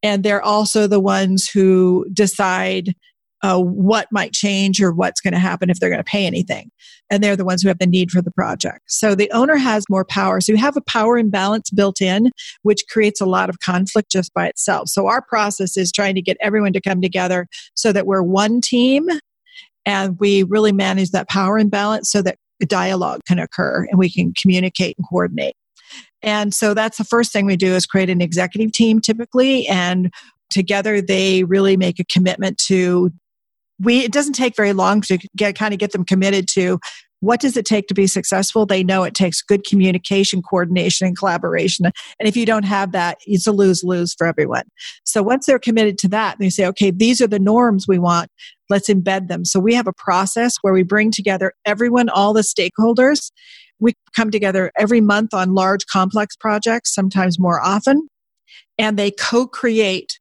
And 0.02 0.22
they're 0.22 0.42
also 0.42 0.86
the 0.86 1.00
ones 1.00 1.48
who 1.48 2.06
decide 2.12 2.94
uh, 3.42 3.60
what 3.60 4.08
might 4.10 4.32
change 4.32 4.82
or 4.82 4.92
what's 4.92 5.20
going 5.20 5.32
to 5.32 5.38
happen 5.38 5.70
if 5.70 5.78
they're 5.78 5.90
going 5.90 6.02
to 6.02 6.04
pay 6.04 6.26
anything. 6.26 6.70
And 7.10 7.22
they're 7.22 7.36
the 7.36 7.44
ones 7.44 7.62
who 7.62 7.68
have 7.68 7.78
the 7.78 7.86
need 7.86 8.10
for 8.10 8.20
the 8.20 8.30
project. 8.30 8.80
So 8.88 9.14
the 9.14 9.30
owner 9.30 9.56
has 9.56 9.84
more 9.88 10.04
power. 10.04 10.40
So 10.40 10.52
you 10.52 10.58
have 10.58 10.76
a 10.76 10.82
power 10.82 11.16
imbalance 11.16 11.70
built 11.70 12.00
in, 12.00 12.30
which 12.62 12.82
creates 12.90 13.20
a 13.20 13.26
lot 13.26 13.48
of 13.48 13.60
conflict 13.60 14.10
just 14.10 14.34
by 14.34 14.46
itself. 14.46 14.88
So 14.88 15.06
our 15.06 15.22
process 15.22 15.76
is 15.76 15.92
trying 15.92 16.14
to 16.16 16.22
get 16.22 16.36
everyone 16.40 16.72
to 16.72 16.80
come 16.80 17.00
together 17.00 17.46
so 17.74 17.92
that 17.92 18.06
we're 18.06 18.22
one 18.22 18.60
team 18.60 19.08
and 19.86 20.18
we 20.18 20.42
really 20.42 20.72
manage 20.72 21.10
that 21.10 21.28
power 21.28 21.58
imbalance 21.58 22.10
so 22.10 22.20
that 22.22 22.36
dialogue 22.66 23.20
can 23.26 23.38
occur 23.38 23.86
and 23.88 23.98
we 23.98 24.10
can 24.10 24.34
communicate 24.40 24.96
and 24.98 25.06
coordinate. 25.08 25.54
And 26.22 26.52
so 26.52 26.74
that's 26.74 26.98
the 26.98 27.04
first 27.04 27.32
thing 27.32 27.46
we 27.46 27.56
do 27.56 27.74
is 27.74 27.86
create 27.86 28.10
an 28.10 28.20
executive 28.20 28.72
team 28.72 29.00
typically 29.00 29.66
and 29.68 30.12
together 30.50 31.00
they 31.00 31.44
really 31.44 31.76
make 31.76 32.00
a 32.00 32.04
commitment 32.04 32.58
to 32.58 33.10
we 33.80 34.04
it 34.04 34.12
doesn't 34.12 34.34
take 34.34 34.56
very 34.56 34.72
long 34.72 35.00
to 35.02 35.18
get 35.36 35.56
kind 35.56 35.72
of 35.72 35.80
get 35.80 35.92
them 35.92 36.04
committed 36.04 36.48
to 36.48 36.78
what 37.20 37.40
does 37.40 37.56
it 37.56 37.66
take 37.66 37.88
to 37.88 37.94
be 37.94 38.06
successful? 38.06 38.64
They 38.64 38.84
know 38.84 39.02
it 39.02 39.14
takes 39.14 39.42
good 39.42 39.64
communication 39.66 40.40
coordination 40.40 41.08
and 41.08 41.18
collaboration. 41.18 41.86
And 41.86 42.28
if 42.28 42.36
you 42.36 42.46
don't 42.46 42.64
have 42.64 42.92
that 42.92 43.18
it's 43.26 43.46
a 43.46 43.52
lose 43.52 43.82
lose 43.82 44.14
for 44.14 44.26
everyone. 44.26 44.64
So 45.04 45.22
once 45.22 45.46
they're 45.46 45.58
committed 45.58 45.98
to 45.98 46.08
that 46.08 46.38
they 46.38 46.50
say 46.50 46.66
okay 46.66 46.90
these 46.90 47.20
are 47.20 47.26
the 47.26 47.38
norms 47.38 47.86
we 47.88 47.98
want. 47.98 48.30
Let's 48.70 48.88
embed 48.88 49.28
them. 49.28 49.44
So 49.44 49.60
we 49.60 49.74
have 49.74 49.86
a 49.86 49.92
process 49.92 50.54
where 50.60 50.74
we 50.74 50.82
bring 50.82 51.10
together 51.10 51.54
everyone 51.64 52.08
all 52.08 52.32
the 52.32 52.42
stakeholders. 52.42 53.30
We 53.80 53.94
come 54.14 54.30
together 54.30 54.72
every 54.76 55.00
month 55.00 55.32
on 55.32 55.54
large 55.54 55.86
complex 55.86 56.36
projects 56.36 56.94
sometimes 56.94 57.38
more 57.38 57.60
often 57.60 58.08
and 58.78 58.96
they 58.96 59.10
co-create 59.10 60.18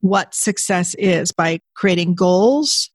what 0.00 0.34
success 0.34 0.94
is 0.98 1.32
by 1.32 1.58
creating 1.74 2.14
goals 2.14 2.90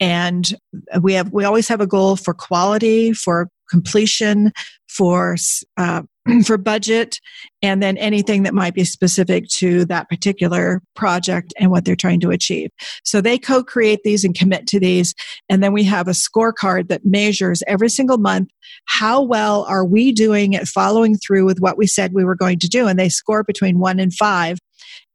and 0.00 0.54
we 1.00 1.14
have 1.14 1.32
we 1.32 1.44
always 1.44 1.68
have 1.68 1.80
a 1.80 1.86
goal 1.86 2.16
for 2.16 2.34
quality 2.34 3.12
for 3.12 3.48
completion 3.70 4.52
for 4.88 5.36
uh, 5.76 6.02
for 6.44 6.56
budget 6.56 7.20
and 7.62 7.82
then 7.82 7.96
anything 7.98 8.42
that 8.42 8.54
might 8.54 8.74
be 8.74 8.84
specific 8.84 9.48
to 9.48 9.84
that 9.86 10.08
particular 10.08 10.82
project 10.94 11.52
and 11.58 11.70
what 11.70 11.84
they're 11.84 11.96
trying 11.96 12.20
to 12.20 12.30
achieve. 12.30 12.70
So 13.04 13.20
they 13.20 13.38
co-create 13.38 14.00
these 14.04 14.24
and 14.24 14.34
commit 14.34 14.66
to 14.68 14.80
these 14.80 15.14
and 15.48 15.62
then 15.62 15.72
we 15.72 15.84
have 15.84 16.08
a 16.08 16.12
scorecard 16.12 16.88
that 16.88 17.04
measures 17.04 17.62
every 17.66 17.88
single 17.88 18.18
month 18.18 18.48
how 18.86 19.22
well 19.22 19.64
are 19.64 19.84
we 19.84 20.12
doing 20.12 20.54
at 20.54 20.66
following 20.66 21.16
through 21.16 21.44
with 21.44 21.60
what 21.60 21.76
we 21.76 21.86
said 21.86 22.12
we 22.12 22.24
were 22.24 22.34
going 22.34 22.58
to 22.58 22.68
do 22.68 22.86
and 22.86 22.98
they 22.98 23.08
score 23.08 23.42
between 23.42 23.78
one 23.78 23.98
and 23.98 24.14
five 24.14 24.58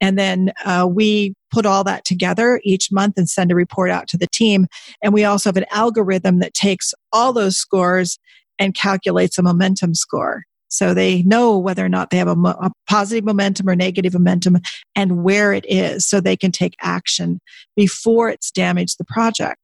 and 0.01 0.17
then 0.17 0.51
uh, 0.65 0.89
we 0.91 1.33
put 1.51 1.65
all 1.65 1.83
that 1.83 2.03
together 2.03 2.59
each 2.63 2.91
month 2.91 3.17
and 3.17 3.29
send 3.29 3.51
a 3.51 3.55
report 3.55 3.91
out 3.91 4.07
to 4.09 4.17
the 4.17 4.27
team. 4.27 4.67
And 5.01 5.13
we 5.13 5.23
also 5.23 5.49
have 5.49 5.57
an 5.57 5.65
algorithm 5.71 6.39
that 6.39 6.53
takes 6.53 6.93
all 7.13 7.31
those 7.31 7.57
scores 7.57 8.17
and 8.57 8.73
calculates 8.73 9.37
a 9.37 9.43
momentum 9.43 9.93
score. 9.93 10.43
So 10.69 10.93
they 10.93 11.21
know 11.23 11.57
whether 11.57 11.85
or 11.85 11.89
not 11.89 12.09
they 12.09 12.17
have 12.17 12.29
a, 12.29 12.35
mo- 12.35 12.57
a, 12.61 12.71
positive 12.89 13.25
momentum 13.25 13.69
or 13.69 13.75
negative 13.75 14.13
momentum 14.13 14.57
and 14.95 15.23
where 15.23 15.51
it 15.51 15.65
is 15.67 16.07
so 16.07 16.21
they 16.21 16.37
can 16.37 16.51
take 16.51 16.75
action 16.81 17.39
before 17.75 18.29
it's 18.29 18.51
damaged 18.51 18.97
the 18.97 19.05
project. 19.05 19.59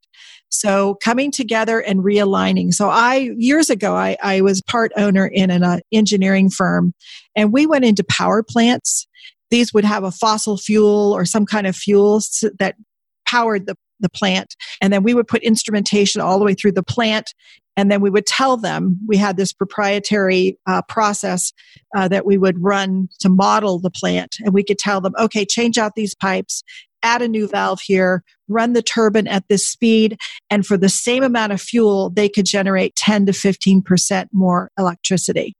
So 0.49 0.95
coming 0.95 1.31
together 1.31 1.79
and 1.79 2.01
realigning. 2.01 2.73
So 2.73 2.89
I, 2.89 3.31
years 3.37 3.69
ago, 3.69 3.95
I, 3.95 4.17
I 4.21 4.41
was 4.41 4.61
part 4.61 4.91
owner 4.97 5.27
in 5.27 5.49
an 5.49 5.63
uh, 5.63 5.79
engineering 5.93 6.49
firm 6.49 6.93
and 7.35 7.53
we 7.53 7.65
went 7.65 7.85
into 7.85 8.03
power 8.03 8.43
plants 8.43 9.07
these 9.49 9.73
would 9.73 9.85
have 9.85 10.03
a 10.03 10.11
fossil 10.11 10.57
fuel 10.57 11.13
or 11.13 11.25
some 11.25 11.45
kind 11.45 11.67
of 11.67 11.75
fuel 11.75 12.21
that 12.59 12.75
powered 13.27 13.67
the, 13.67 13.75
the 13.99 14.09
plant. 14.09 14.55
And 14.81 14.91
then 14.91 15.03
we 15.03 15.13
would 15.13 15.27
put 15.27 15.43
instrumentation 15.43 16.21
all 16.21 16.39
the 16.39 16.45
way 16.45 16.53
through 16.53 16.73
the 16.73 16.83
plant. 16.83 17.33
And 17.75 17.91
then 17.91 18.01
we 18.01 18.09
would 18.09 18.25
tell 18.25 18.57
them 18.57 18.97
we 19.07 19.17
had 19.17 19.37
this 19.37 19.53
proprietary 19.53 20.57
uh, 20.65 20.81
process 20.89 21.53
uh, 21.95 22.07
that 22.07 22.25
we 22.25 22.37
would 22.37 22.61
run 22.61 23.07
to 23.19 23.29
model 23.29 23.79
the 23.79 23.91
plant. 23.91 24.37
And 24.39 24.53
we 24.53 24.63
could 24.63 24.79
tell 24.79 24.99
them, 24.99 25.13
okay, 25.19 25.45
change 25.45 25.77
out 25.77 25.93
these 25.95 26.15
pipes, 26.15 26.63
add 27.03 27.21
a 27.21 27.27
new 27.27 27.47
valve 27.47 27.79
here, 27.81 28.23
run 28.47 28.73
the 28.73 28.81
turbine 28.81 29.27
at 29.27 29.47
this 29.47 29.67
speed. 29.67 30.17
And 30.49 30.65
for 30.65 30.77
the 30.77 30.89
same 30.89 31.23
amount 31.23 31.53
of 31.53 31.61
fuel, 31.61 32.09
they 32.09 32.29
could 32.29 32.45
generate 32.45 32.95
10 32.95 33.27
to 33.27 33.31
15% 33.31 34.27
more 34.31 34.71
electricity. 34.77 35.55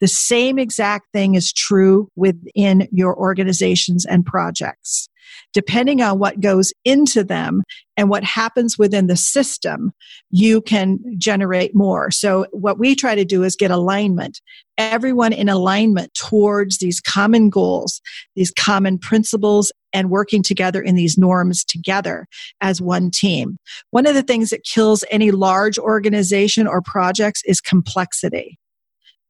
The 0.00 0.08
same 0.08 0.58
exact 0.58 1.06
thing 1.12 1.34
is 1.34 1.52
true 1.52 2.08
within 2.16 2.88
your 2.92 3.16
organizations 3.16 4.06
and 4.06 4.24
projects. 4.24 5.08
Depending 5.52 6.02
on 6.02 6.18
what 6.18 6.40
goes 6.40 6.72
into 6.84 7.24
them 7.24 7.62
and 7.96 8.08
what 8.08 8.24
happens 8.24 8.78
within 8.78 9.06
the 9.06 9.16
system, 9.16 9.92
you 10.30 10.60
can 10.60 10.98
generate 11.18 11.74
more. 11.74 12.10
So, 12.10 12.46
what 12.52 12.78
we 12.78 12.94
try 12.94 13.14
to 13.14 13.24
do 13.24 13.42
is 13.42 13.56
get 13.56 13.70
alignment, 13.70 14.40
everyone 14.76 15.32
in 15.32 15.48
alignment 15.48 16.14
towards 16.14 16.78
these 16.78 17.00
common 17.00 17.50
goals, 17.50 18.00
these 18.36 18.50
common 18.50 18.98
principles, 18.98 19.72
and 19.92 20.10
working 20.10 20.42
together 20.42 20.82
in 20.82 20.94
these 20.94 21.18
norms 21.18 21.64
together 21.64 22.26
as 22.60 22.80
one 22.80 23.10
team. 23.10 23.58
One 23.90 24.06
of 24.06 24.14
the 24.14 24.22
things 24.22 24.50
that 24.50 24.64
kills 24.64 25.04
any 25.10 25.30
large 25.30 25.78
organization 25.78 26.66
or 26.66 26.82
projects 26.82 27.42
is 27.46 27.60
complexity. 27.60 28.58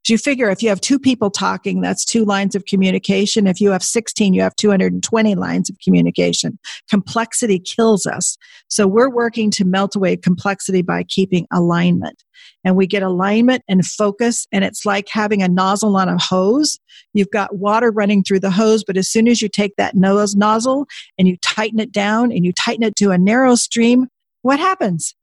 You 0.09 0.19
figure 0.19 0.49
if 0.51 0.63
you 0.63 0.69
have 0.69 0.81
two 0.81 0.99
people 0.99 1.31
talking, 1.31 1.81
that's 1.81 2.05
two 2.05 2.25
lines 2.25 2.55
of 2.55 2.65
communication. 2.67 3.47
If 3.47 3.61
you 3.61 3.71
have 3.71 3.83
16, 3.83 4.35
you 4.35 4.43
have 4.43 4.57
220 4.57 5.35
lines 5.35 5.69
of 5.69 5.77
communication. 5.83 6.59
Complexity 6.89 7.59
kills 7.59 8.07
us. 8.07 8.37
So 8.69 8.87
we're 8.87 9.11
working 9.11 9.51
to 9.53 9.65
melt 9.65 9.97
away 9.97 10.17
complexity 10.17 10.83
by 10.83 11.05
keeping 11.05 11.47
alignment. 11.53 12.23
And 12.65 12.77
we 12.77 12.87
get 12.87 13.03
alignment 13.03 13.63
and 13.69 13.85
focus, 13.85 14.47
and 14.53 14.65
it's 14.65 14.85
like 14.85 15.09
having 15.11 15.43
a 15.43 15.49
nozzle 15.49 15.97
on 15.97 16.09
a 16.09 16.21
hose. 16.21 16.79
You've 17.15 17.31
got 17.31 17.57
water 17.57 17.91
running 17.91 18.23
through 18.23 18.41
the 18.41 18.51
hose, 18.51 18.85
but 18.85 18.97
as 18.97 19.09
soon 19.09 19.29
as 19.29 19.43
you 19.43 19.49
take 19.49 19.77
that 19.77 19.95
nose 19.95 20.35
nozzle 20.35 20.87
and 21.19 21.27
you 21.27 21.37
tighten 21.39 21.81
it 21.81 21.93
down 21.93 22.31
and 22.33 22.45
you 22.45 22.53
tighten 22.53 22.85
it 22.85 22.97
to 22.97 23.11
a 23.11 23.19
narrow 23.19 23.55
stream, 23.55 24.07
what 24.43 24.59
happens? 24.59 25.15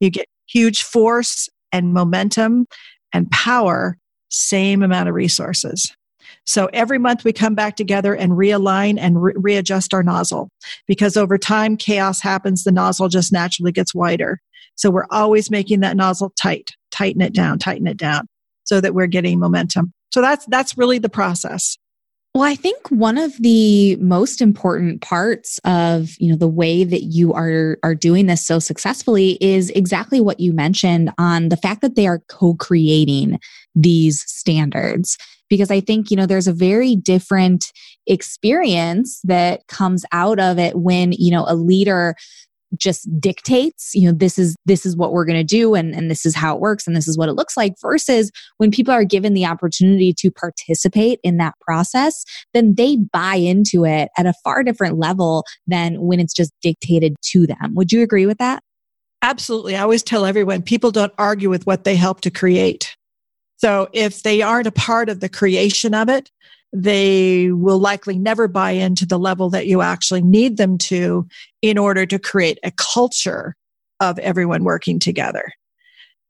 You 0.00 0.10
get 0.10 0.26
huge 0.46 0.82
force 0.82 1.48
and 1.72 1.92
momentum 1.92 2.66
and 3.12 3.30
power 3.30 3.96
same 4.32 4.82
amount 4.82 5.08
of 5.08 5.14
resources. 5.14 5.94
So 6.44 6.68
every 6.72 6.98
month 6.98 7.24
we 7.24 7.32
come 7.32 7.54
back 7.54 7.76
together 7.76 8.14
and 8.14 8.32
realign 8.32 8.98
and 8.98 9.22
re- 9.22 9.34
readjust 9.36 9.94
our 9.94 10.02
nozzle 10.02 10.48
because 10.88 11.16
over 11.16 11.38
time 11.38 11.76
chaos 11.76 12.20
happens. 12.20 12.64
The 12.64 12.72
nozzle 12.72 13.08
just 13.08 13.32
naturally 13.32 13.72
gets 13.72 13.94
wider. 13.94 14.40
So 14.74 14.90
we're 14.90 15.06
always 15.10 15.50
making 15.50 15.80
that 15.80 15.96
nozzle 15.96 16.32
tight, 16.40 16.72
tighten 16.90 17.20
it 17.20 17.34
down, 17.34 17.58
tighten 17.58 17.86
it 17.86 17.96
down 17.96 18.26
so 18.64 18.80
that 18.80 18.94
we're 18.94 19.06
getting 19.06 19.38
momentum. 19.38 19.92
So 20.12 20.20
that's, 20.20 20.46
that's 20.46 20.76
really 20.76 20.98
the 20.98 21.08
process. 21.08 21.76
Well, 22.34 22.44
I 22.44 22.54
think 22.54 22.88
one 22.88 23.18
of 23.18 23.36
the 23.42 23.96
most 23.96 24.40
important 24.40 25.02
parts 25.02 25.60
of, 25.64 26.12
you 26.18 26.30
know, 26.30 26.36
the 26.36 26.48
way 26.48 26.82
that 26.82 27.02
you 27.02 27.34
are 27.34 27.76
are 27.82 27.94
doing 27.94 28.24
this 28.26 28.46
so 28.46 28.58
successfully 28.58 29.36
is 29.42 29.68
exactly 29.70 30.18
what 30.18 30.40
you 30.40 30.54
mentioned 30.54 31.12
on 31.18 31.50
the 31.50 31.58
fact 31.58 31.82
that 31.82 31.94
they 31.94 32.06
are 32.06 32.22
co-creating 32.30 33.38
these 33.74 34.24
standards. 34.26 35.18
Because 35.50 35.70
I 35.70 35.80
think, 35.80 36.10
you 36.10 36.16
know, 36.16 36.24
there's 36.24 36.46
a 36.46 36.54
very 36.54 36.96
different 36.96 37.70
experience 38.06 39.20
that 39.24 39.66
comes 39.66 40.06
out 40.10 40.40
of 40.40 40.58
it 40.58 40.76
when, 40.76 41.12
you 41.12 41.30
know, 41.30 41.44
a 41.46 41.54
leader 41.54 42.14
just 42.76 43.08
dictates 43.20 43.90
you 43.94 44.10
know 44.10 44.16
this 44.16 44.38
is 44.38 44.56
this 44.64 44.86
is 44.86 44.96
what 44.96 45.12
we're 45.12 45.24
going 45.24 45.38
to 45.38 45.44
do 45.44 45.74
and 45.74 45.94
and 45.94 46.10
this 46.10 46.24
is 46.24 46.34
how 46.34 46.54
it 46.54 46.60
works 46.60 46.86
and 46.86 46.96
this 46.96 47.08
is 47.08 47.18
what 47.18 47.28
it 47.28 47.34
looks 47.34 47.56
like 47.56 47.74
versus 47.80 48.30
when 48.58 48.70
people 48.70 48.92
are 48.92 49.04
given 49.04 49.34
the 49.34 49.46
opportunity 49.46 50.12
to 50.12 50.30
participate 50.30 51.20
in 51.22 51.36
that 51.36 51.54
process 51.60 52.24
then 52.54 52.74
they 52.74 52.96
buy 53.12 53.34
into 53.34 53.84
it 53.84 54.08
at 54.16 54.26
a 54.26 54.34
far 54.44 54.62
different 54.62 54.98
level 54.98 55.44
than 55.66 56.00
when 56.00 56.20
it's 56.20 56.34
just 56.34 56.52
dictated 56.62 57.14
to 57.22 57.46
them. 57.46 57.74
Would 57.74 57.92
you 57.92 58.02
agree 58.02 58.26
with 58.26 58.38
that? 58.38 58.62
Absolutely. 59.22 59.76
I 59.76 59.82
always 59.82 60.02
tell 60.02 60.24
everyone 60.24 60.62
people 60.62 60.90
don't 60.90 61.12
argue 61.18 61.48
with 61.48 61.66
what 61.66 61.84
they 61.84 61.96
help 61.96 62.22
to 62.22 62.30
create. 62.30 62.96
So 63.56 63.88
if 63.92 64.24
they 64.24 64.42
aren't 64.42 64.66
a 64.66 64.72
part 64.72 65.08
of 65.08 65.20
the 65.20 65.28
creation 65.28 65.94
of 65.94 66.08
it 66.08 66.30
they 66.72 67.50
will 67.52 67.78
likely 67.78 68.18
never 68.18 68.48
buy 68.48 68.70
into 68.70 69.04
the 69.04 69.18
level 69.18 69.50
that 69.50 69.66
you 69.66 69.82
actually 69.82 70.22
need 70.22 70.56
them 70.56 70.78
to 70.78 71.26
in 71.60 71.78
order 71.78 72.06
to 72.06 72.18
create 72.18 72.58
a 72.62 72.70
culture 72.72 73.54
of 74.00 74.18
everyone 74.18 74.64
working 74.64 74.98
together. 74.98 75.52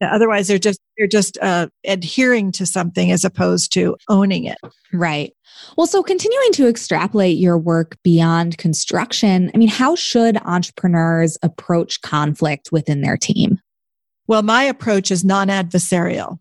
Otherwise, 0.01 0.49
they're 0.49 0.59
just 0.59 0.81
they're 0.99 1.07
just 1.07 1.39
uh, 1.41 1.69
adhering 1.87 2.51
to 2.53 2.67
something 2.67 3.13
as 3.13 3.25
opposed 3.25 3.73
to 3.73 3.97
owning 4.09 4.45
it. 4.45 4.59
Right. 4.93 5.33
Well, 5.77 5.87
so 5.87 6.03
continuing 6.03 6.53
to 6.55 6.67
extrapolate 6.67 7.39
your 7.39 7.57
work 7.57 7.97
beyond 8.03 8.59
construction, 8.59 9.51
I 9.55 9.59
mean, 9.59 9.69
how 9.69 9.95
should 9.95 10.39
entrepreneurs 10.39 11.39
approach 11.43 12.03
conflict 12.03 12.71
within 12.73 13.01
their 13.01 13.17
team? 13.17 13.61
Well, 14.27 14.43
my 14.43 14.65
approach 14.65 15.11
is 15.11 15.25
non-adversarial 15.25 16.39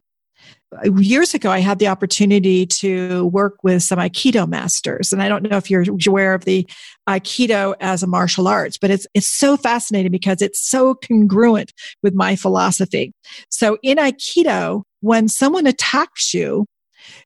years 0.85 1.33
ago, 1.33 1.51
I 1.51 1.59
had 1.59 1.79
the 1.79 1.87
opportunity 1.87 2.65
to 2.65 3.25
work 3.27 3.57
with 3.63 3.83
some 3.83 3.99
Aikido 3.99 4.47
masters. 4.47 5.11
And 5.11 5.21
I 5.21 5.27
don't 5.27 5.49
know 5.49 5.57
if 5.57 5.69
you're 5.69 5.85
aware 6.07 6.33
of 6.33 6.45
the 6.45 6.67
Aikido 7.09 7.75
as 7.79 8.03
a 8.03 8.07
martial 8.07 8.47
arts, 8.47 8.77
but 8.77 8.91
it's, 8.91 9.05
it's 9.13 9.27
so 9.27 9.57
fascinating 9.57 10.11
because 10.11 10.41
it's 10.41 10.61
so 10.61 10.95
congruent 10.95 11.73
with 12.03 12.13
my 12.13 12.35
philosophy. 12.35 13.13
So 13.49 13.77
in 13.83 13.97
Aikido, 13.97 14.83
when 15.01 15.27
someone 15.27 15.67
attacks 15.67 16.33
you, 16.33 16.65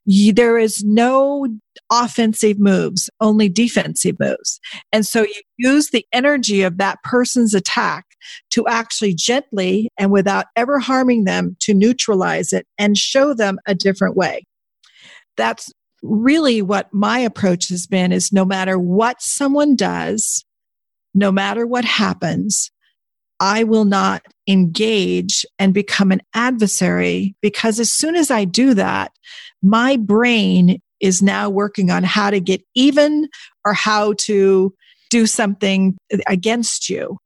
you, 0.06 0.32
there 0.32 0.58
is 0.58 0.82
no 0.84 1.46
offensive 1.90 2.58
moves, 2.58 3.10
only 3.20 3.48
defensive 3.48 4.16
moves. 4.18 4.58
And 4.92 5.06
so 5.06 5.22
you 5.22 5.42
use 5.58 5.90
the 5.90 6.04
energy 6.12 6.62
of 6.62 6.78
that 6.78 7.02
person's 7.04 7.54
attack 7.54 8.05
to 8.50 8.66
actually 8.66 9.14
gently 9.14 9.90
and 9.98 10.10
without 10.10 10.46
ever 10.56 10.78
harming 10.78 11.24
them 11.24 11.56
to 11.60 11.74
neutralize 11.74 12.52
it 12.52 12.66
and 12.78 12.96
show 12.96 13.34
them 13.34 13.58
a 13.66 13.74
different 13.74 14.16
way. 14.16 14.44
That's 15.36 15.72
really 16.02 16.62
what 16.62 16.92
my 16.92 17.18
approach 17.18 17.68
has 17.68 17.86
been 17.86 18.12
is 18.12 18.32
no 18.32 18.44
matter 18.44 18.78
what 18.78 19.20
someone 19.20 19.76
does, 19.76 20.44
no 21.14 21.32
matter 21.32 21.66
what 21.66 21.84
happens, 21.84 22.70
I 23.40 23.64
will 23.64 23.84
not 23.84 24.22
engage 24.46 25.44
and 25.58 25.74
become 25.74 26.12
an 26.12 26.22
adversary 26.34 27.34
because 27.42 27.78
as 27.78 27.92
soon 27.92 28.14
as 28.14 28.30
I 28.30 28.44
do 28.44 28.74
that, 28.74 29.12
my 29.62 29.96
brain 29.96 30.80
is 31.00 31.22
now 31.22 31.50
working 31.50 31.90
on 31.90 32.02
how 32.02 32.30
to 32.30 32.40
get 32.40 32.62
even 32.74 33.28
or 33.64 33.74
how 33.74 34.14
to 34.20 34.74
do 35.10 35.26
something 35.26 35.96
against 36.26 36.88
you. 36.88 37.18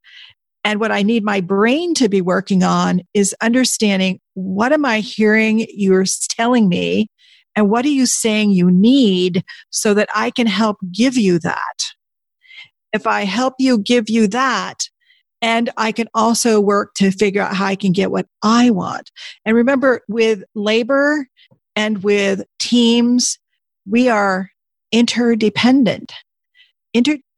And 0.65 0.79
what 0.79 0.93
I 0.93 1.03
need 1.03 1.25
my 1.25 1.41
brain 1.41 1.95
to 1.95 2.09
be 2.09 2.21
working 2.21 2.63
on 2.63 3.01
is 3.15 3.35
understanding 3.41 4.21
what 4.35 4.73
am 4.73 4.85
I 4.85 5.01
hearing 5.01 5.67
you're 5.71 6.05
telling 6.29 6.69
me 6.69 7.09
and 7.57 7.71
what 7.71 7.85
are 7.85 7.89
you 7.89 8.07
saying 8.07 8.51
you 8.51 8.71
need 8.71 9.43
so 9.71 9.95
that 9.95 10.09
I 10.15 10.31
can 10.31 10.47
help 10.47 10.77
give 10.93 11.17
you 11.17 11.39
that. 11.41 11.77
If 12.93 13.07
I 13.07 13.25
help 13.25 13.55
you 13.59 13.79
give 13.79 14.11
you 14.11 14.29
that, 14.29 14.89
and 15.43 15.71
I 15.77 15.93
can 15.93 16.09
also 16.13 16.61
work 16.61 16.95
to 16.97 17.11
figure 17.11 17.43
out 17.43 17.55
how 17.55 17.67
I 17.67 17.77
can 17.77 17.93
get 17.93 18.11
what 18.11 18.27
I 18.43 18.71
want. 18.71 19.11
And 19.45 19.57
remember, 19.57 20.03
with 20.09 20.43
labor 20.55 21.27
and 21.75 22.03
with 22.03 22.43
teams, 22.59 23.39
we 23.89 24.09
are 24.09 24.51
interdependent. 24.93 26.13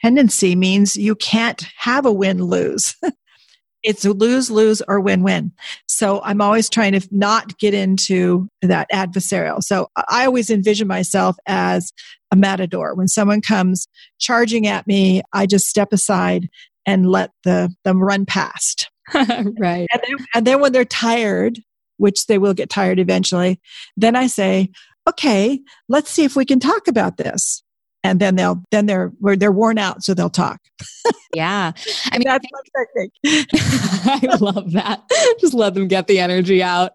Interdependency 0.05 0.57
means 0.57 0.97
you 0.97 1.15
can't 1.15 1.67
have 1.77 2.07
a 2.07 2.13
win 2.13 2.43
lose. 2.43 2.97
it's 3.83 4.05
a 4.05 4.13
lose 4.13 4.51
lose 4.51 4.83
or 4.87 5.01
win 5.01 5.23
win. 5.23 5.53
So 5.87 6.21
I'm 6.23 6.41
always 6.41 6.69
trying 6.69 6.93
to 6.93 7.07
not 7.11 7.59
get 7.59 7.75
into 7.75 8.49
that 8.63 8.91
adversarial. 8.93 9.63
So 9.63 9.89
I 10.09 10.27
always 10.27 10.51
envision 10.51 10.87
myself 10.87 11.37
as 11.47 11.93
a 12.31 12.37
matador. 12.37 12.95
When 12.95 13.09
someone 13.09 13.41
comes 13.41 13.89
charging 14.19 14.67
at 14.67 14.87
me, 14.87 15.23
I 15.33 15.47
just 15.47 15.67
step 15.67 15.93
aside 15.93 16.49
and 16.87 17.11
let 17.11 17.31
the 17.45 17.75
them 17.85 18.03
run 18.03 18.27
past. 18.27 18.91
right. 19.15 19.89
And 19.93 20.03
then, 20.07 20.27
and 20.35 20.47
then 20.47 20.61
when 20.61 20.73
they're 20.73 20.85
tired, 20.85 21.59
which 21.99 22.27
they 22.27 22.39
will 22.39 22.55
get 22.55 22.71
tired 22.71 22.99
eventually, 22.99 23.61
then 23.97 24.17
I 24.17 24.27
say, 24.27 24.71
"Okay, 25.09 25.61
let's 25.89 26.11
see 26.11 26.25
if 26.25 26.35
we 26.35 26.45
can 26.45 26.61
talk 26.61 26.89
about 26.89 27.17
this." 27.17 27.63
And 28.05 28.21
then 28.21 28.35
they'll 28.35 28.63
then 28.71 28.87
they're 28.87 29.13
they're 29.21 29.53
worn 29.53 29.79
out, 29.79 30.03
so 30.03 30.13
they'll 30.15 30.31
talk. 30.31 30.61
yeah, 31.35 31.73
I 32.13 32.19
mean 32.19 32.27
that's 32.27 32.47
my 32.51 32.85
technique. 32.85 33.49
I 33.55 34.37
love 34.41 34.73
that. 34.73 35.03
Just 35.41 35.55
let 35.55 35.75
them 35.75 35.89
get 35.89 36.09
the 36.09 36.19
energy 36.19 36.63
out. 36.63 36.93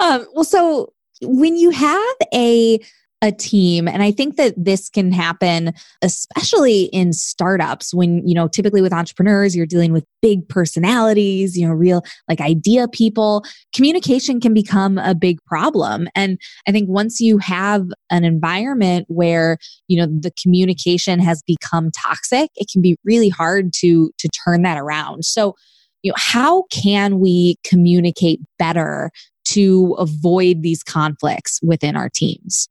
Um, 0.00 0.26
well, 0.34 0.44
so 0.44 0.92
when 1.22 1.56
you 1.56 1.70
have 1.70 2.16
a 2.34 2.78
a 3.22 3.30
team. 3.30 3.86
And 3.86 4.02
I 4.02 4.10
think 4.10 4.36
that 4.36 4.52
this 4.56 4.88
can 4.88 5.12
happen, 5.12 5.72
especially 6.02 6.84
in 6.86 7.12
startups 7.12 7.94
when, 7.94 8.26
you 8.26 8.34
know, 8.34 8.48
typically 8.48 8.82
with 8.82 8.92
entrepreneurs, 8.92 9.54
you're 9.54 9.64
dealing 9.64 9.92
with 9.92 10.04
big 10.20 10.48
personalities, 10.48 11.56
you 11.56 11.66
know, 11.66 11.72
real 11.72 12.02
like 12.28 12.40
idea 12.40 12.88
people. 12.88 13.44
Communication 13.72 14.40
can 14.40 14.52
become 14.52 14.98
a 14.98 15.14
big 15.14 15.38
problem. 15.44 16.08
And 16.16 16.36
I 16.66 16.72
think 16.72 16.88
once 16.88 17.20
you 17.20 17.38
have 17.38 17.86
an 18.10 18.24
environment 18.24 19.06
where, 19.08 19.56
you 19.86 20.00
know, 20.00 20.06
the 20.06 20.32
communication 20.42 21.20
has 21.20 21.42
become 21.46 21.92
toxic, 21.92 22.50
it 22.56 22.68
can 22.72 22.82
be 22.82 22.96
really 23.04 23.28
hard 23.28 23.72
to, 23.74 24.10
to 24.18 24.28
turn 24.28 24.62
that 24.62 24.78
around. 24.78 25.24
So, 25.24 25.54
you 26.02 26.10
know, 26.10 26.16
how 26.18 26.64
can 26.72 27.20
we 27.20 27.54
communicate 27.64 28.40
better 28.58 29.10
to 29.44 29.94
avoid 29.96 30.62
these 30.62 30.82
conflicts 30.82 31.60
within 31.62 31.94
our 31.96 32.08
teams? 32.08 32.68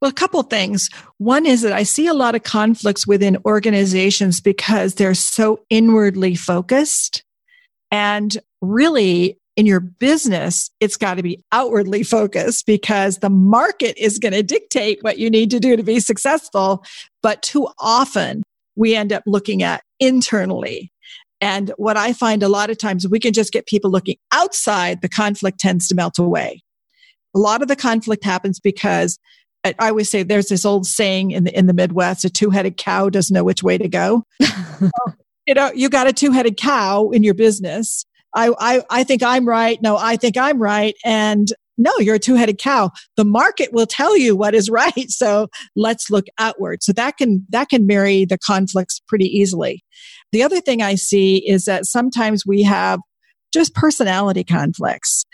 Well, 0.00 0.10
a 0.10 0.14
couple 0.14 0.42
things. 0.44 0.88
One 1.18 1.44
is 1.44 1.60
that 1.62 1.74
I 1.74 1.82
see 1.82 2.06
a 2.06 2.14
lot 2.14 2.34
of 2.34 2.42
conflicts 2.42 3.06
within 3.06 3.36
organizations 3.44 4.40
because 4.40 4.94
they're 4.94 5.14
so 5.14 5.60
inwardly 5.68 6.34
focused. 6.34 7.22
And 7.90 8.38
really, 8.62 9.38
in 9.56 9.66
your 9.66 9.80
business, 9.80 10.70
it's 10.80 10.96
got 10.96 11.14
to 11.14 11.22
be 11.22 11.44
outwardly 11.52 12.02
focused 12.16 12.64
because 12.64 13.18
the 13.18 13.28
market 13.28 14.00
is 14.02 14.18
going 14.18 14.32
to 14.32 14.42
dictate 14.42 14.98
what 15.02 15.18
you 15.18 15.28
need 15.28 15.50
to 15.50 15.60
do 15.60 15.76
to 15.76 15.82
be 15.82 16.00
successful. 16.00 16.82
But 17.22 17.42
too 17.42 17.68
often, 17.78 18.42
we 18.76 18.94
end 18.94 19.12
up 19.12 19.22
looking 19.26 19.62
at 19.62 19.82
internally. 19.98 20.90
And 21.42 21.72
what 21.76 21.98
I 21.98 22.14
find 22.14 22.42
a 22.42 22.48
lot 22.48 22.70
of 22.70 22.78
times, 22.78 23.06
we 23.06 23.18
can 23.18 23.34
just 23.34 23.52
get 23.52 23.66
people 23.66 23.90
looking 23.90 24.16
outside, 24.32 25.02
the 25.02 25.08
conflict 25.08 25.58
tends 25.58 25.88
to 25.88 25.94
melt 25.94 26.18
away. 26.18 26.62
A 27.34 27.38
lot 27.38 27.62
of 27.62 27.68
the 27.68 27.76
conflict 27.76 28.24
happens 28.24 28.60
because 28.60 29.18
I 29.64 29.74
always 29.78 30.10
say 30.10 30.22
there's 30.22 30.48
this 30.48 30.64
old 30.64 30.86
saying 30.86 31.32
in 31.32 31.44
the 31.44 31.56
in 31.56 31.66
the 31.66 31.74
Midwest: 31.74 32.24
a 32.24 32.30
two-headed 32.30 32.76
cow 32.76 33.10
doesn't 33.10 33.34
know 33.34 33.44
which 33.44 33.62
way 33.62 33.76
to 33.78 33.88
go. 33.88 34.24
you 35.46 35.54
know, 35.54 35.70
you 35.74 35.88
got 35.88 36.06
a 36.06 36.12
two-headed 36.12 36.56
cow 36.56 37.10
in 37.10 37.22
your 37.22 37.34
business. 37.34 38.06
I, 38.34 38.52
I 38.58 38.82
I 38.90 39.04
think 39.04 39.22
I'm 39.22 39.46
right. 39.46 39.80
No, 39.82 39.96
I 39.96 40.16
think 40.16 40.36
I'm 40.36 40.60
right. 40.60 40.94
And 41.04 41.52
no, 41.76 41.92
you're 41.98 42.16
a 42.16 42.20
two-headed 42.20 42.58
cow. 42.58 42.90
The 43.16 43.24
market 43.24 43.72
will 43.72 43.86
tell 43.86 44.16
you 44.16 44.36
what 44.36 44.54
is 44.54 44.70
right. 44.70 45.10
So 45.10 45.48
let's 45.76 46.10
look 46.10 46.26
outward. 46.38 46.82
So 46.82 46.92
that 46.92 47.16
can 47.16 47.46
that 47.50 47.68
can 47.68 47.86
marry 47.86 48.24
the 48.24 48.38
conflicts 48.38 49.00
pretty 49.08 49.26
easily. 49.26 49.84
The 50.32 50.42
other 50.42 50.60
thing 50.60 50.80
I 50.80 50.94
see 50.94 51.46
is 51.48 51.64
that 51.64 51.86
sometimes 51.86 52.46
we 52.46 52.62
have 52.62 53.00
just 53.52 53.74
personality 53.74 54.44
conflicts 54.44 55.26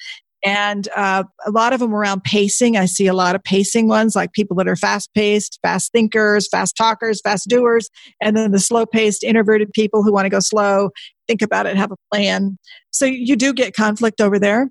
and 0.47 0.87
uh, 0.95 1.25
a 1.45 1.51
lot 1.51 1.73
of 1.73 1.81
them 1.81 1.93
around 1.93 2.23
pacing. 2.23 2.77
I 2.77 2.87
see 2.87 3.09
a 3.09 3.13
lot 3.13 3.35
of 3.35 3.43
pacing 3.43 3.89
ones, 3.89 4.15
like 4.15 4.33
people 4.33 4.55
that 4.59 4.69
are 4.69 4.77
fast 4.77 5.13
paced, 5.13 5.59
fast 5.61 5.91
thinkers, 5.91 6.47
fast 6.49 6.77
talkers, 6.77 7.21
fast 7.21 7.49
doers, 7.49 7.91
and 8.21 8.37
then 8.37 8.53
the 8.53 8.61
slow 8.61 8.87
paced, 8.87 9.25
introverted 9.25 9.73
people 9.73 10.05
who 10.05 10.13
want 10.13 10.25
to 10.25 10.31
go 10.31 10.39
slow, 10.39 10.91
think 11.27 11.43
about 11.43 11.67
it, 11.67 11.77
have 11.77 11.91
a 11.91 11.97
plan. 12.13 12.59
So 12.93 13.07
you 13.07 13.35
do 13.35 13.53
get 13.53 13.75
conflict 13.75 14.21
over 14.21 14.39
there, 14.39 14.71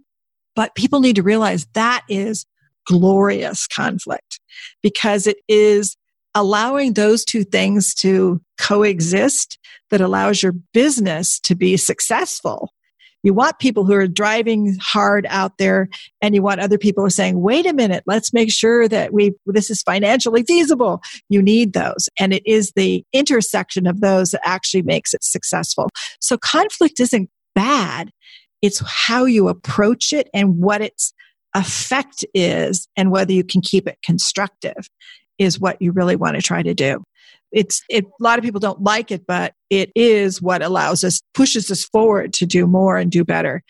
but 0.55 0.73
people 0.75 1.01
need 1.01 1.17
to 1.17 1.23
realize 1.23 1.67
that 1.73 2.03
is 2.07 2.45
glorious 2.87 3.67
conflict 3.67 4.39
because 4.81 5.27
it 5.27 5.37
is 5.49 5.97
allowing 6.33 6.93
those 6.93 7.25
two 7.25 7.43
things 7.43 7.93
to 7.95 8.39
coexist 8.57 9.59
that 9.89 9.99
allows 9.99 10.41
your 10.41 10.53
business 10.73 11.37
to 11.41 11.53
be 11.53 11.75
successful 11.75 12.69
you 13.25 13.33
want 13.33 13.57
people 13.57 13.85
who 13.85 13.93
are 13.93 14.07
driving 14.07 14.77
hard 14.79 15.25
out 15.29 15.57
there 15.57 15.89
and 16.21 16.35
you 16.35 16.43
want 16.43 16.61
other 16.61 16.77
people 16.77 17.01
who 17.01 17.07
are 17.07 17.09
saying, 17.09 17.41
wait 17.41 17.65
a 17.65 17.73
minute, 17.73 18.03
let's 18.05 18.31
make 18.31 18.51
sure 18.51 18.87
that 18.87 19.13
we, 19.13 19.33
this 19.47 19.71
is 19.71 19.81
financially 19.81 20.43
feasible. 20.43 21.01
You 21.27 21.41
need 21.41 21.73
those. 21.73 22.07
And 22.19 22.33
it 22.33 22.43
is 22.45 22.71
the 22.75 23.03
intersection 23.13 23.87
of 23.87 23.99
those 23.99 24.29
that 24.29 24.47
actually 24.47 24.83
makes 24.83 25.13
it 25.13 25.23
successful. 25.23 25.89
So 26.21 26.37
conflict 26.37 26.99
isn't 26.99 27.31
bad. 27.55 28.11
It's 28.61 28.79
how 28.85 29.25
you 29.25 29.47
approach 29.47 30.13
it 30.13 30.29
and 30.31 30.59
what 30.59 30.81
its 30.81 31.11
effect 31.55 32.25
is 32.35 32.87
and 32.95 33.09
whether 33.09 33.33
you 33.33 33.43
can 33.43 33.61
keep 33.61 33.87
it 33.87 33.97
constructive 34.05 34.87
is 35.37 35.59
what 35.59 35.81
you 35.81 35.91
really 35.91 36.15
want 36.15 36.35
to 36.35 36.41
try 36.41 36.61
to 36.61 36.73
do 36.73 37.03
it's 37.55 37.83
it, 37.89 38.05
a 38.05 38.23
lot 38.23 38.37
of 38.37 38.43
people 38.43 38.59
don't 38.59 38.81
like 38.81 39.11
it, 39.11 39.25
but 39.25 39.53
it 39.69 39.91
is 39.95 40.41
what 40.41 40.61
allows 40.61 41.03
us, 41.03 41.21
pushes 41.33 41.71
us 41.71 41.85
forward 41.85 42.33
to 42.33 42.45
do 42.45 42.67
more 42.67 42.97
and 42.97 43.09
do 43.09 43.23
better. 43.23 43.63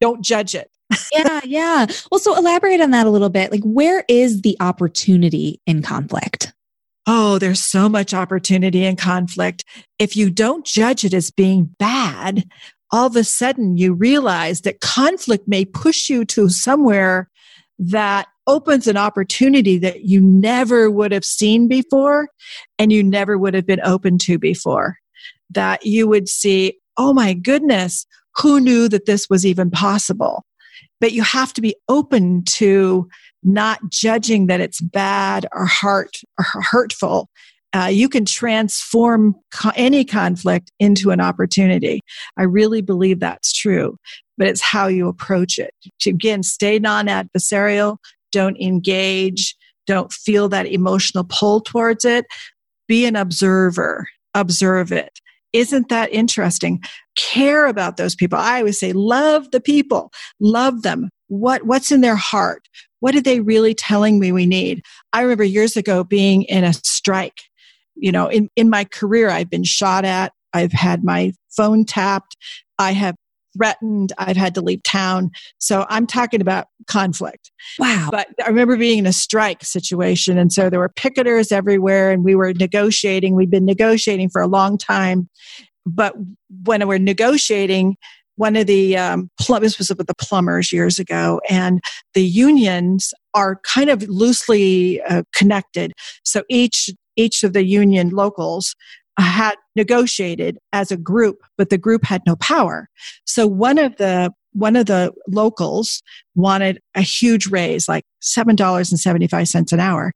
Don't 0.00 0.24
judge 0.24 0.54
it. 0.54 0.70
yeah, 1.12 1.40
yeah. 1.44 1.86
Well, 2.10 2.18
so 2.18 2.36
elaborate 2.36 2.80
on 2.80 2.90
that 2.92 3.06
a 3.06 3.10
little 3.10 3.28
bit. 3.28 3.52
Like, 3.52 3.62
where 3.62 4.04
is 4.08 4.40
the 4.40 4.56
opportunity 4.60 5.60
in 5.66 5.82
conflict? 5.82 6.52
Oh, 7.06 7.38
there's 7.38 7.60
so 7.60 7.88
much 7.88 8.14
opportunity 8.14 8.84
in 8.84 8.96
conflict. 8.96 9.64
If 9.98 10.16
you 10.16 10.30
don't 10.30 10.64
judge 10.64 11.04
it 11.04 11.14
as 11.14 11.30
being 11.30 11.74
bad, 11.78 12.44
all 12.90 13.06
of 13.06 13.16
a 13.16 13.24
sudden 13.24 13.76
you 13.76 13.92
realize 13.92 14.62
that 14.62 14.80
conflict 14.80 15.46
may 15.46 15.66
push 15.66 16.08
you 16.08 16.24
to 16.26 16.48
somewhere 16.48 17.28
that 17.78 18.28
opens 18.48 18.86
an 18.86 18.96
opportunity 18.96 19.78
that 19.78 20.04
you 20.04 20.20
never 20.20 20.90
would 20.90 21.12
have 21.12 21.24
seen 21.24 21.68
before 21.68 22.28
and 22.78 22.90
you 22.90 23.04
never 23.04 23.38
would 23.38 23.54
have 23.54 23.66
been 23.66 23.82
open 23.84 24.18
to 24.18 24.38
before. 24.38 24.96
That 25.50 25.86
you 25.86 26.08
would 26.08 26.28
see, 26.28 26.78
oh 26.96 27.12
my 27.12 27.34
goodness, 27.34 28.06
who 28.36 28.58
knew 28.58 28.88
that 28.88 29.06
this 29.06 29.28
was 29.30 29.46
even 29.46 29.70
possible? 29.70 30.44
But 31.00 31.12
you 31.12 31.22
have 31.22 31.52
to 31.54 31.60
be 31.60 31.76
open 31.88 32.42
to 32.44 33.08
not 33.42 33.78
judging 33.88 34.46
that 34.46 34.60
it's 34.60 34.80
bad 34.80 35.46
or 35.52 35.66
heart 35.66 36.16
or 36.38 36.44
hurtful. 36.62 37.28
Uh, 37.76 37.86
you 37.86 38.08
can 38.08 38.24
transform 38.24 39.34
co- 39.52 39.72
any 39.76 40.04
conflict 40.04 40.72
into 40.80 41.10
an 41.10 41.20
opportunity. 41.20 42.00
I 42.36 42.44
really 42.44 42.80
believe 42.80 43.20
that's 43.20 43.52
true, 43.52 43.98
but 44.38 44.48
it's 44.48 44.62
how 44.62 44.86
you 44.86 45.06
approach 45.06 45.58
it. 45.58 45.72
To, 46.00 46.10
again, 46.10 46.42
stay 46.42 46.78
non 46.78 47.06
adversarial, 47.06 47.98
don't 48.32 48.56
engage, 48.60 49.56
don't 49.86 50.12
feel 50.12 50.48
that 50.50 50.66
emotional 50.66 51.24
pull 51.28 51.60
towards 51.60 52.04
it. 52.04 52.26
Be 52.86 53.04
an 53.04 53.16
observer, 53.16 54.06
observe 54.34 54.92
it. 54.92 55.20
Isn't 55.52 55.88
that 55.88 56.12
interesting? 56.12 56.82
Care 57.16 57.66
about 57.66 57.96
those 57.96 58.14
people. 58.14 58.38
I 58.38 58.58
always 58.58 58.78
say, 58.78 58.92
love 58.92 59.50
the 59.50 59.60
people, 59.60 60.12
love 60.40 60.82
them. 60.82 61.08
What, 61.28 61.64
what's 61.64 61.90
in 61.90 62.00
their 62.00 62.16
heart? 62.16 62.68
What 63.00 63.14
are 63.14 63.20
they 63.20 63.40
really 63.40 63.74
telling 63.74 64.18
me 64.18 64.32
we 64.32 64.46
need? 64.46 64.82
I 65.12 65.22
remember 65.22 65.44
years 65.44 65.76
ago 65.76 66.04
being 66.04 66.42
in 66.44 66.64
a 66.64 66.72
strike. 66.72 67.40
You 67.94 68.12
know, 68.12 68.28
in, 68.28 68.48
in 68.56 68.70
my 68.70 68.84
career, 68.84 69.28
I've 69.30 69.50
been 69.50 69.64
shot 69.64 70.04
at. 70.04 70.32
I've 70.52 70.72
had 70.72 71.04
my 71.04 71.32
phone 71.56 71.84
tapped. 71.84 72.36
I 72.78 72.92
have 72.92 73.16
threatened. 73.58 74.12
I've 74.18 74.36
had 74.36 74.54
to 74.54 74.60
leave 74.60 74.82
town. 74.84 75.30
So 75.58 75.84
I'm 75.88 76.06
talking 76.06 76.40
about 76.40 76.68
conflict. 76.86 77.50
Wow. 77.78 78.08
But 78.10 78.28
I 78.44 78.48
remember 78.48 78.76
being 78.76 78.98
in 78.98 79.06
a 79.06 79.12
strike 79.12 79.64
situation. 79.64 80.38
And 80.38 80.52
so 80.52 80.70
there 80.70 80.80
were 80.80 80.88
picketers 80.88 81.52
everywhere 81.52 82.10
and 82.10 82.24
we 82.24 82.34
were 82.34 82.52
negotiating. 82.54 83.34
We'd 83.34 83.50
been 83.50 83.66
negotiating 83.66 84.30
for 84.30 84.40
a 84.40 84.46
long 84.46 84.78
time. 84.78 85.28
But 85.84 86.14
when 86.64 86.86
we're 86.86 86.98
negotiating, 86.98 87.96
one 88.36 88.54
of 88.54 88.68
the 88.68 88.96
um, 88.96 89.30
this 89.60 89.78
was 89.78 89.88
with 89.88 90.06
the 90.06 90.14
plumbers 90.14 90.72
years 90.72 91.00
ago, 91.00 91.40
and 91.50 91.80
the 92.14 92.22
unions 92.22 93.12
are 93.34 93.58
kind 93.64 93.90
of 93.90 94.02
loosely 94.04 95.02
uh, 95.02 95.24
connected. 95.34 95.92
So 96.22 96.44
each 96.48 96.88
each 97.16 97.42
of 97.42 97.52
the 97.52 97.64
union 97.64 98.10
locals 98.10 98.76
had 99.18 99.54
negotiated 99.76 100.58
as 100.72 100.90
a 100.90 100.96
group, 100.96 101.38
but 101.56 101.70
the 101.70 101.78
group 101.78 102.04
had 102.04 102.22
no 102.26 102.36
power. 102.36 102.88
So 103.24 103.46
one 103.46 103.78
of 103.78 103.96
the 103.96 104.32
one 104.52 104.76
of 104.76 104.86
the 104.86 105.12
locals 105.28 106.02
wanted 106.34 106.80
a 106.94 107.02
huge 107.02 107.46
raise, 107.46 107.88
like 107.88 108.04
$7.75 108.22 109.72
an 109.72 109.80
hour. 109.80 110.12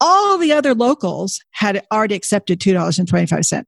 All 0.00 0.38
the 0.38 0.52
other 0.52 0.74
locals 0.74 1.40
had 1.50 1.84
already 1.92 2.14
accepted 2.14 2.60
$2.25. 2.60 3.64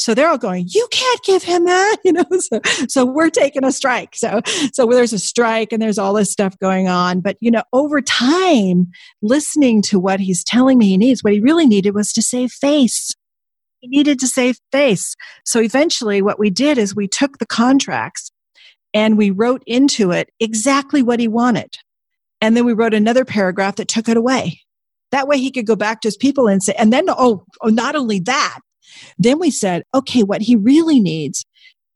So 0.00 0.14
they're 0.14 0.28
all 0.28 0.38
going, 0.38 0.66
you 0.68 0.88
can't 0.90 1.20
give 1.24 1.42
him 1.42 1.66
that, 1.66 1.98
you 2.04 2.12
know. 2.12 2.24
So, 2.38 2.60
so 2.88 3.04
we're 3.04 3.28
taking 3.28 3.64
a 3.64 3.70
strike. 3.70 4.16
So, 4.16 4.40
so 4.72 4.86
there's 4.86 5.12
a 5.12 5.18
strike 5.18 5.72
and 5.72 5.82
there's 5.82 5.98
all 5.98 6.14
this 6.14 6.32
stuff 6.32 6.58
going 6.58 6.88
on. 6.88 7.20
But 7.20 7.36
you 7.40 7.50
know, 7.50 7.62
over 7.72 8.00
time, 8.00 8.88
listening 9.20 9.82
to 9.82 10.00
what 10.00 10.18
he's 10.18 10.42
telling 10.42 10.78
me 10.78 10.88
he 10.88 10.96
needs, 10.96 11.22
what 11.22 11.34
he 11.34 11.40
really 11.40 11.66
needed 11.66 11.94
was 11.94 12.12
to 12.14 12.22
save 12.22 12.50
face. 12.50 13.14
He 13.80 13.88
needed 13.88 14.20
to 14.20 14.28
save 14.28 14.58
face. 14.72 15.14
So 15.44 15.60
eventually, 15.60 16.22
what 16.22 16.38
we 16.38 16.50
did 16.50 16.78
is 16.78 16.94
we 16.94 17.08
took 17.08 17.38
the 17.38 17.46
contracts 17.46 18.30
and 18.92 19.16
we 19.16 19.30
wrote 19.30 19.62
into 19.66 20.10
it 20.10 20.30
exactly 20.38 21.02
what 21.02 21.20
he 21.20 21.28
wanted. 21.28 21.76
And 22.40 22.56
then 22.56 22.64
we 22.64 22.72
wrote 22.72 22.94
another 22.94 23.24
paragraph 23.24 23.76
that 23.76 23.88
took 23.88 24.08
it 24.08 24.16
away. 24.16 24.60
That 25.12 25.28
way 25.28 25.38
he 25.38 25.50
could 25.50 25.66
go 25.66 25.76
back 25.76 26.00
to 26.00 26.08
his 26.08 26.16
people 26.16 26.46
and 26.46 26.62
say, 26.62 26.74
and 26.78 26.92
then, 26.92 27.06
oh, 27.08 27.44
oh 27.62 27.68
not 27.68 27.96
only 27.96 28.20
that, 28.20 28.60
then 29.18 29.38
we 29.38 29.50
said, 29.50 29.82
okay, 29.94 30.22
what 30.22 30.42
he 30.42 30.56
really 30.56 31.00
needs 31.00 31.44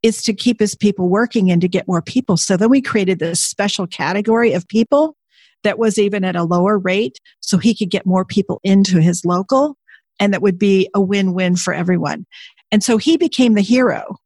is 0.03 0.23
to 0.23 0.35
keep 0.35 0.61
his 0.61 0.75
people 0.75 1.09
working 1.09 1.51
and 1.51 1.63
to 1.63 1.69
get 1.69 1.89
more 1.89 2.03
people. 2.03 2.37
So 2.37 2.57
then 2.57 2.71
we 2.71 2.83
created 2.83 3.19
this 3.19 3.41
special 3.41 3.87
category 3.87 4.53
of 4.53 4.69
people 4.69 5.17
that 5.63 5.79
was 5.79 5.99
even 5.99 6.25
at 6.25 6.37
a 6.37 6.45
lower 6.45 6.79
rate 6.79 7.19
so 7.41 7.57
he 7.57 7.75
could 7.75 7.91
get 7.91 8.05
more 8.05 8.25
people 8.25 8.61
into 8.63 9.01
his 9.01 9.25
local 9.25 9.77
and 10.21 10.33
that 10.33 10.43
would 10.43 10.59
be 10.59 10.89
a 10.95 11.01
win-win 11.01 11.57
for 11.57 11.75
everyone. 11.75 12.27
And 12.71 12.83
so 12.83 12.97
he 12.97 13.17
became 13.17 13.55
the 13.55 13.61
hero. 13.61 14.17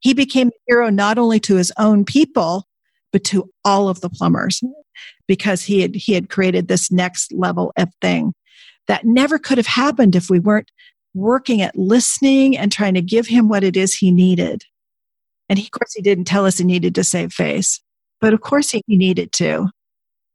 He 0.00 0.14
became 0.14 0.48
the 0.48 0.60
hero 0.66 0.90
not 0.90 1.18
only 1.18 1.40
to 1.40 1.56
his 1.56 1.72
own 1.78 2.04
people, 2.04 2.66
but 3.12 3.24
to 3.24 3.50
all 3.64 3.88
of 3.88 4.00
the 4.00 4.10
plumbers 4.10 4.62
because 5.26 5.62
he 5.62 5.80
had, 5.80 5.94
he 5.94 6.12
had 6.12 6.28
created 6.28 6.68
this 6.68 6.90
next 6.90 7.32
level 7.32 7.72
of 7.76 7.88
thing 8.00 8.34
that 8.86 9.04
never 9.04 9.38
could 9.38 9.58
have 9.58 9.66
happened 9.66 10.14
if 10.14 10.30
we 10.30 10.38
weren't 10.38 10.70
working 11.14 11.62
at 11.62 11.76
listening 11.76 12.56
and 12.56 12.70
trying 12.70 12.94
to 12.94 13.02
give 13.02 13.26
him 13.26 13.48
what 13.48 13.64
it 13.64 13.76
is 13.76 13.94
he 13.94 14.10
needed. 14.10 14.62
And 15.48 15.58
he, 15.58 15.66
of 15.66 15.70
course, 15.70 15.94
he 15.94 16.02
didn't 16.02 16.26
tell 16.26 16.46
us 16.46 16.58
he 16.58 16.64
needed 16.64 16.94
to 16.94 17.04
save 17.04 17.32
face, 17.32 17.80
but 18.20 18.34
of 18.34 18.40
course 18.40 18.70
he 18.70 18.82
needed 18.88 19.32
to. 19.32 19.68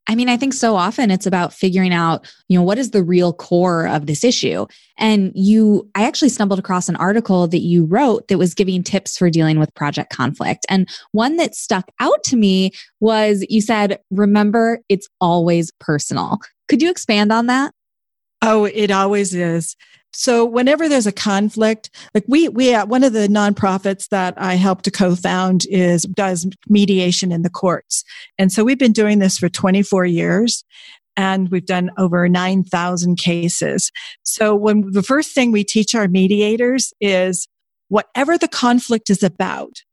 I 0.07 0.15
mean, 0.15 0.27
I 0.27 0.35
think 0.35 0.53
so 0.53 0.75
often 0.75 1.11
it's 1.11 1.25
about 1.25 1.53
figuring 1.53 1.93
out, 1.93 2.31
you 2.49 2.57
know, 2.57 2.63
what 2.63 2.77
is 2.77 2.91
the 2.91 3.03
real 3.03 3.31
core 3.31 3.87
of 3.87 4.05
this 4.05 4.23
issue. 4.23 4.65
And 4.97 5.31
you, 5.33 5.89
I 5.95 6.05
actually 6.05 6.29
stumbled 6.29 6.59
across 6.59 6.89
an 6.89 6.97
article 6.97 7.47
that 7.47 7.61
you 7.61 7.85
wrote 7.85 8.27
that 8.27 8.37
was 8.37 8.53
giving 8.53 8.83
tips 8.83 9.17
for 9.17 9.29
dealing 9.29 9.59
with 9.59 9.73
project 9.75 10.11
conflict. 10.11 10.65
And 10.69 10.89
one 11.13 11.37
that 11.37 11.55
stuck 11.55 11.89
out 11.99 12.21
to 12.25 12.35
me 12.35 12.71
was 12.99 13.45
you 13.49 13.61
said, 13.61 13.99
remember, 14.11 14.79
it's 14.89 15.07
always 15.21 15.71
personal. 15.79 16.39
Could 16.67 16.81
you 16.81 16.89
expand 16.89 17.31
on 17.31 17.47
that? 17.47 17.73
Oh, 18.41 18.65
it 18.65 18.91
always 18.91 19.33
is. 19.33 19.75
So 20.13 20.45
whenever 20.45 20.87
there's 20.87 21.07
a 21.07 21.11
conflict, 21.11 21.89
like 22.13 22.25
we 22.27 22.47
we 22.49 22.73
uh, 22.73 22.85
one 22.85 23.03
of 23.03 23.13
the 23.13 23.27
nonprofits 23.27 24.09
that 24.09 24.35
I 24.37 24.55
helped 24.55 24.85
to 24.85 24.91
co-found 24.91 25.65
is 25.69 26.03
does 26.03 26.47
mediation 26.69 27.31
in 27.31 27.41
the 27.41 27.49
courts. 27.49 28.03
And 28.37 28.51
so 28.51 28.63
we've 28.63 28.77
been 28.77 28.93
doing 28.93 29.19
this 29.19 29.37
for 29.37 29.49
24 29.49 30.05
years 30.05 30.63
and 31.15 31.49
we've 31.49 31.65
done 31.65 31.91
over 31.97 32.27
9,000 32.27 33.17
cases. 33.17 33.91
So 34.23 34.55
when 34.55 34.91
the 34.91 35.03
first 35.03 35.33
thing 35.33 35.51
we 35.51 35.63
teach 35.63 35.95
our 35.95 36.07
mediators 36.07 36.93
is 36.99 37.47
whatever 37.89 38.37
the 38.37 38.47
conflict 38.47 39.09
is 39.09 39.23
about, 39.23 39.83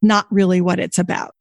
not 0.00 0.26
really 0.30 0.60
what 0.60 0.80
it's 0.80 0.98
about. 0.98 1.34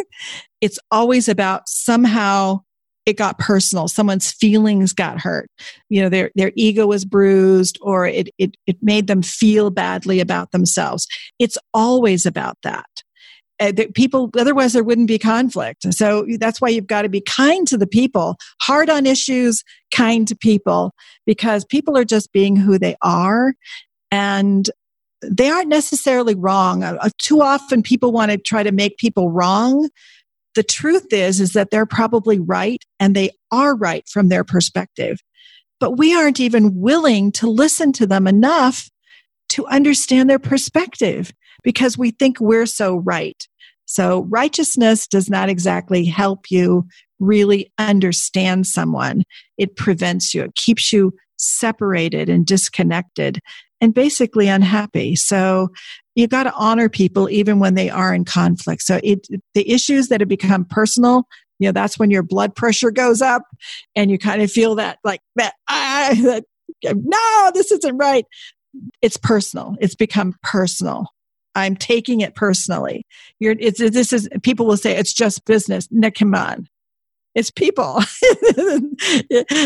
it's 0.60 0.78
always 0.90 1.28
about 1.28 1.68
somehow 1.68 2.60
it 3.08 3.16
got 3.16 3.38
personal. 3.38 3.88
Someone's 3.88 4.30
feelings 4.30 4.92
got 4.92 5.18
hurt. 5.18 5.50
You 5.88 6.02
know, 6.02 6.08
their, 6.10 6.30
their 6.34 6.52
ego 6.56 6.86
was 6.86 7.06
bruised 7.06 7.78
or 7.80 8.06
it, 8.06 8.28
it, 8.36 8.54
it 8.66 8.76
made 8.82 9.06
them 9.06 9.22
feel 9.22 9.70
badly 9.70 10.20
about 10.20 10.52
themselves. 10.52 11.06
It's 11.38 11.56
always 11.72 12.26
about 12.26 12.58
that. 12.62 12.86
Uh, 13.60 13.72
people, 13.94 14.30
otherwise 14.38 14.74
there 14.74 14.84
wouldn't 14.84 15.08
be 15.08 15.18
conflict. 15.18 15.92
So 15.92 16.26
that's 16.38 16.60
why 16.60 16.68
you've 16.68 16.86
got 16.86 17.02
to 17.02 17.08
be 17.08 17.22
kind 17.22 17.66
to 17.68 17.78
the 17.78 17.88
people, 17.88 18.36
hard 18.60 18.90
on 18.90 19.06
issues, 19.06 19.64
kind 19.92 20.28
to 20.28 20.36
people, 20.36 20.92
because 21.26 21.64
people 21.64 21.96
are 21.96 22.04
just 22.04 22.30
being 22.32 22.56
who 22.56 22.78
they 22.78 22.94
are. 23.02 23.54
And 24.12 24.70
they 25.22 25.48
aren't 25.48 25.68
necessarily 25.68 26.34
wrong. 26.34 26.84
Uh, 26.84 27.08
too 27.18 27.40
often 27.40 27.82
people 27.82 28.12
want 28.12 28.30
to 28.30 28.38
try 28.38 28.62
to 28.62 28.70
make 28.70 28.98
people 28.98 29.30
wrong 29.30 29.88
the 30.58 30.64
truth 30.64 31.12
is, 31.12 31.40
is 31.40 31.52
that 31.52 31.70
they're 31.70 31.86
probably 31.86 32.40
right 32.40 32.84
and 32.98 33.14
they 33.14 33.30
are 33.52 33.76
right 33.76 34.02
from 34.08 34.28
their 34.28 34.42
perspective. 34.42 35.20
But 35.78 35.98
we 35.98 36.16
aren't 36.16 36.40
even 36.40 36.80
willing 36.80 37.30
to 37.32 37.48
listen 37.48 37.92
to 37.92 38.08
them 38.08 38.26
enough 38.26 38.90
to 39.50 39.68
understand 39.68 40.28
their 40.28 40.40
perspective 40.40 41.32
because 41.62 41.96
we 41.96 42.10
think 42.10 42.40
we're 42.40 42.66
so 42.66 42.96
right. 42.96 43.46
So 43.84 44.24
righteousness 44.24 45.06
does 45.06 45.30
not 45.30 45.48
exactly 45.48 46.04
help 46.04 46.50
you 46.50 46.88
really 47.20 47.72
understand 47.78 48.66
someone. 48.66 49.22
It 49.58 49.76
prevents 49.76 50.34
you. 50.34 50.42
It 50.42 50.56
keeps 50.56 50.92
you 50.92 51.14
separated 51.36 52.28
and 52.28 52.44
disconnected 52.44 53.38
and 53.80 53.94
basically 53.94 54.48
unhappy. 54.48 55.16
So 55.16 55.68
you 56.14 56.26
got 56.26 56.44
to 56.44 56.54
honor 56.54 56.88
people 56.88 57.30
even 57.30 57.58
when 57.60 57.74
they 57.74 57.90
are 57.90 58.12
in 58.12 58.24
conflict. 58.24 58.82
So 58.82 59.00
it, 59.02 59.26
the 59.54 59.70
issues 59.70 60.08
that 60.08 60.20
have 60.20 60.28
become 60.28 60.64
personal, 60.64 61.24
you 61.58 61.68
know, 61.68 61.72
that's 61.72 61.98
when 61.98 62.10
your 62.10 62.22
blood 62.22 62.54
pressure 62.54 62.90
goes 62.90 63.22
up 63.22 63.42
and 63.94 64.10
you 64.10 64.18
kind 64.18 64.42
of 64.42 64.50
feel 64.50 64.74
that 64.76 64.98
like 65.04 65.20
that, 65.36 65.54
ah, 65.68 66.10
that 66.22 66.44
no, 66.84 67.50
this 67.54 67.70
isn't 67.72 67.96
right. 67.96 68.24
It's 69.02 69.16
personal. 69.16 69.76
It's 69.80 69.94
become 69.94 70.34
personal. 70.42 71.06
I'm 71.54 71.74
taking 71.74 72.20
it 72.20 72.34
personally. 72.34 73.04
You're, 73.40 73.56
it's, 73.58 73.78
this 73.78 74.12
is, 74.12 74.28
people 74.42 74.66
will 74.66 74.76
say 74.76 74.96
it's 74.96 75.12
just 75.12 75.44
business. 75.44 75.88
Nick, 75.90 76.16
come 76.16 76.34
on. 76.34 76.68
It's 77.34 77.50
people. 77.50 78.02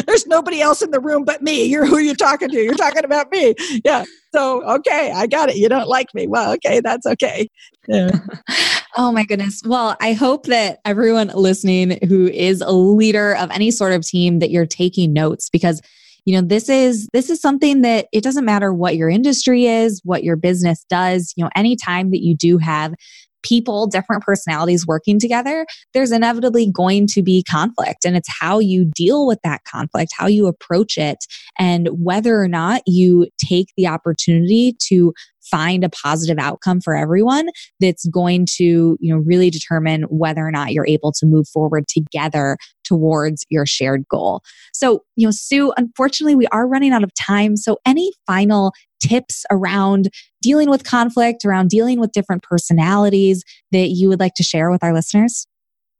There's 0.06 0.26
nobody 0.26 0.60
else 0.60 0.82
in 0.82 0.90
the 0.90 1.00
room 1.00 1.24
but 1.24 1.42
me. 1.42 1.64
You're 1.64 1.86
who 1.86 1.98
you're 1.98 2.14
talking 2.14 2.48
to. 2.48 2.62
You're 2.62 2.74
talking 2.74 3.04
about 3.04 3.30
me. 3.30 3.54
Yeah. 3.84 4.04
So, 4.34 4.62
okay, 4.76 5.12
I 5.14 5.26
got 5.26 5.48
it. 5.48 5.56
You 5.56 5.68
don't 5.68 5.88
like 5.88 6.08
me. 6.14 6.26
Well, 6.26 6.52
okay, 6.54 6.80
that's 6.80 7.06
okay. 7.06 7.48
Yeah. 7.88 8.10
oh 8.96 9.12
my 9.12 9.24
goodness. 9.24 9.62
Well, 9.64 9.96
I 10.00 10.12
hope 10.12 10.46
that 10.46 10.80
everyone 10.84 11.28
listening 11.28 11.98
who 12.08 12.28
is 12.28 12.60
a 12.60 12.72
leader 12.72 13.36
of 13.36 13.50
any 13.50 13.70
sort 13.70 13.92
of 13.92 14.06
team 14.06 14.40
that 14.40 14.50
you're 14.50 14.66
taking 14.66 15.12
notes 15.12 15.48
because 15.50 15.80
you 16.24 16.34
know 16.34 16.46
this 16.46 16.68
is 16.68 17.08
this 17.12 17.30
is 17.30 17.40
something 17.40 17.82
that 17.82 18.06
it 18.12 18.22
doesn't 18.22 18.44
matter 18.44 18.72
what 18.72 18.96
your 18.96 19.08
industry 19.08 19.66
is 19.66 20.00
what 20.04 20.22
your 20.22 20.36
business 20.36 20.84
does 20.88 21.34
you 21.36 21.42
know 21.42 21.50
anytime 21.56 22.12
that 22.12 22.22
you 22.22 22.36
do 22.36 22.58
have 22.58 22.94
people, 23.42 23.86
different 23.86 24.22
personalities 24.22 24.86
working 24.86 25.18
together, 25.18 25.66
there's 25.94 26.12
inevitably 26.12 26.70
going 26.70 27.06
to 27.08 27.22
be 27.22 27.42
conflict. 27.42 28.04
And 28.04 28.16
it's 28.16 28.28
how 28.40 28.58
you 28.58 28.90
deal 28.94 29.26
with 29.26 29.40
that 29.44 29.62
conflict, 29.64 30.12
how 30.16 30.26
you 30.26 30.46
approach 30.46 30.96
it, 30.98 31.18
and 31.58 31.88
whether 31.92 32.40
or 32.40 32.48
not 32.48 32.82
you 32.86 33.28
take 33.38 33.68
the 33.76 33.86
opportunity 33.86 34.76
to 34.88 35.12
find 35.42 35.84
a 35.84 35.90
positive 35.90 36.38
outcome 36.38 36.80
for 36.80 36.94
everyone 36.94 37.48
that's 37.80 38.06
going 38.08 38.46
to 38.46 38.96
you 39.00 39.12
know 39.12 39.18
really 39.18 39.50
determine 39.50 40.02
whether 40.04 40.46
or 40.46 40.50
not 40.50 40.72
you're 40.72 40.86
able 40.86 41.12
to 41.12 41.26
move 41.26 41.48
forward 41.48 41.86
together 41.88 42.56
towards 42.84 43.44
your 43.50 43.66
shared 43.66 44.06
goal 44.08 44.42
so 44.72 45.02
you 45.16 45.26
know 45.26 45.32
sue 45.32 45.72
unfortunately 45.76 46.34
we 46.34 46.46
are 46.48 46.68
running 46.68 46.92
out 46.92 47.02
of 47.02 47.12
time 47.14 47.56
so 47.56 47.78
any 47.84 48.12
final 48.26 48.72
tips 49.02 49.44
around 49.50 50.08
dealing 50.40 50.70
with 50.70 50.84
conflict, 50.84 51.44
around 51.44 51.68
dealing 51.68 52.00
with 52.00 52.12
different 52.12 52.42
personalities 52.42 53.44
that 53.72 53.88
you 53.88 54.08
would 54.08 54.20
like 54.20 54.34
to 54.34 54.42
share 54.42 54.70
with 54.70 54.82
our 54.82 54.94
listeners? 54.94 55.46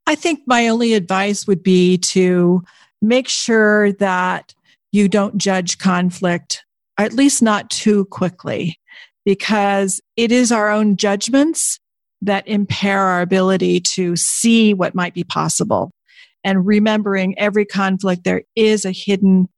I 0.07 0.15
think 0.15 0.41
my 0.47 0.69
only 0.69 0.95
advice 0.95 1.47
would 1.47 1.62
be 1.62 1.99
to 1.99 2.62
make 3.01 3.29
sure 3.29 3.93
that 3.95 4.55
you 4.93 5.09
don't 5.09 5.38
judge 5.38 5.79
conflict, 5.79 6.65
at 6.99 7.12
least 7.12 7.43
not 7.43 7.71
too 7.71 8.05
quickly, 8.07 8.79
because 9.25 10.01
it 10.17 10.33
is 10.33 10.53
our 10.53 10.71
own 10.71 10.97
judgments 10.97 11.79
that 12.21 12.47
impair 12.47 13.01
our 13.01 13.21
ability 13.21 13.81
to 13.81 14.15
see 14.17 14.75
what 14.75 14.95
might 14.95 15.15
be 15.15 15.25
possible. 15.25 15.91
And 16.45 16.67
remembering 16.67 17.38
every 17.38 17.65
conflict, 17.65 18.25
there 18.25 18.43
is 18.57 18.85
a 18.85 18.93
hidden 18.93 19.49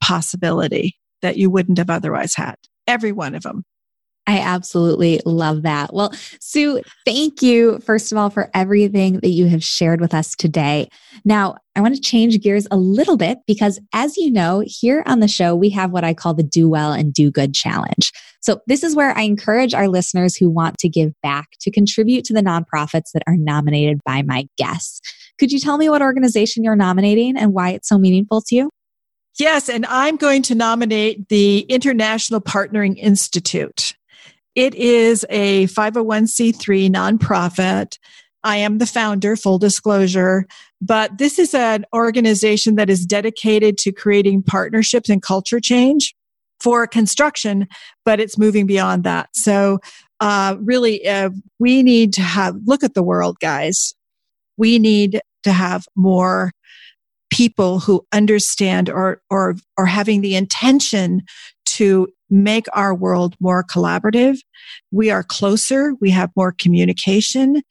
possibility 0.00 0.96
that 1.22 1.36
you 1.36 1.50
wouldn't 1.50 1.78
have 1.78 1.90
otherwise 1.90 2.34
had 2.34 2.56
every 2.88 3.12
one 3.12 3.36
of 3.36 3.44
them. 3.44 3.62
I 4.28 4.40
absolutely 4.40 5.22
love 5.24 5.62
that. 5.62 5.94
Well, 5.94 6.12
Sue, 6.38 6.82
thank 7.06 7.40
you, 7.40 7.78
first 7.78 8.12
of 8.12 8.18
all, 8.18 8.28
for 8.28 8.50
everything 8.52 9.20
that 9.20 9.30
you 9.30 9.46
have 9.46 9.64
shared 9.64 10.02
with 10.02 10.12
us 10.12 10.36
today. 10.36 10.88
Now, 11.24 11.56
I 11.74 11.80
want 11.80 11.94
to 11.94 12.00
change 12.00 12.38
gears 12.42 12.66
a 12.70 12.76
little 12.76 13.16
bit 13.16 13.38
because, 13.46 13.80
as 13.94 14.18
you 14.18 14.30
know, 14.30 14.62
here 14.66 15.02
on 15.06 15.20
the 15.20 15.28
show, 15.28 15.56
we 15.56 15.70
have 15.70 15.92
what 15.92 16.04
I 16.04 16.12
call 16.12 16.34
the 16.34 16.42
Do 16.42 16.68
Well 16.68 16.92
and 16.92 17.14
Do 17.14 17.30
Good 17.30 17.54
Challenge. 17.54 18.12
So, 18.42 18.60
this 18.66 18.82
is 18.82 18.94
where 18.94 19.16
I 19.16 19.22
encourage 19.22 19.72
our 19.72 19.88
listeners 19.88 20.36
who 20.36 20.50
want 20.50 20.76
to 20.80 20.90
give 20.90 21.12
back 21.22 21.48
to 21.62 21.70
contribute 21.70 22.24
to 22.26 22.34
the 22.34 22.42
nonprofits 22.42 23.12
that 23.14 23.22
are 23.26 23.36
nominated 23.38 23.98
by 24.04 24.20
my 24.20 24.46
guests. 24.58 25.00
Could 25.38 25.52
you 25.52 25.58
tell 25.58 25.78
me 25.78 25.88
what 25.88 26.02
organization 26.02 26.64
you're 26.64 26.76
nominating 26.76 27.38
and 27.38 27.54
why 27.54 27.70
it's 27.70 27.88
so 27.88 27.96
meaningful 27.96 28.42
to 28.42 28.54
you? 28.54 28.70
Yes, 29.38 29.68
and 29.68 29.86
I'm 29.86 30.16
going 30.16 30.42
to 30.42 30.56
nominate 30.56 31.28
the 31.28 31.60
International 31.60 32.40
Partnering 32.40 32.96
Institute. 32.98 33.94
It 34.56 34.74
is 34.74 35.24
a 35.30 35.66
501c3 35.68 36.90
nonprofit. 36.90 37.98
I 38.42 38.56
am 38.56 38.78
the 38.78 38.86
founder, 38.86 39.36
full 39.36 39.58
disclosure, 39.58 40.46
but 40.80 41.18
this 41.18 41.38
is 41.38 41.54
an 41.54 41.84
organization 41.94 42.74
that 42.76 42.90
is 42.90 43.06
dedicated 43.06 43.78
to 43.78 43.92
creating 43.92 44.42
partnerships 44.42 45.08
and 45.08 45.22
culture 45.22 45.60
change 45.60 46.16
for 46.58 46.88
construction, 46.88 47.68
but 48.04 48.18
it's 48.18 48.38
moving 48.38 48.66
beyond 48.66 49.04
that. 49.04 49.28
So, 49.34 49.78
uh, 50.18 50.56
really, 50.60 51.06
uh, 51.06 51.30
we 51.60 51.84
need 51.84 52.12
to 52.14 52.22
have 52.22 52.56
look 52.64 52.82
at 52.82 52.94
the 52.94 53.04
world, 53.04 53.36
guys. 53.40 53.94
We 54.56 54.80
need 54.80 55.20
to 55.44 55.52
have 55.52 55.86
more 55.94 56.50
people 57.30 57.80
who 57.80 58.06
understand 58.12 58.88
or, 58.88 59.20
or, 59.30 59.56
or 59.76 59.86
having 59.86 60.20
the 60.20 60.36
intention 60.36 61.22
to 61.66 62.08
make 62.30 62.66
our 62.72 62.94
world 62.94 63.34
more 63.40 63.64
collaborative. 63.64 64.38
We 64.90 65.10
are 65.10 65.22
closer. 65.22 65.92
We 66.00 66.10
have 66.10 66.30
more 66.36 66.52
communication. 66.52 67.62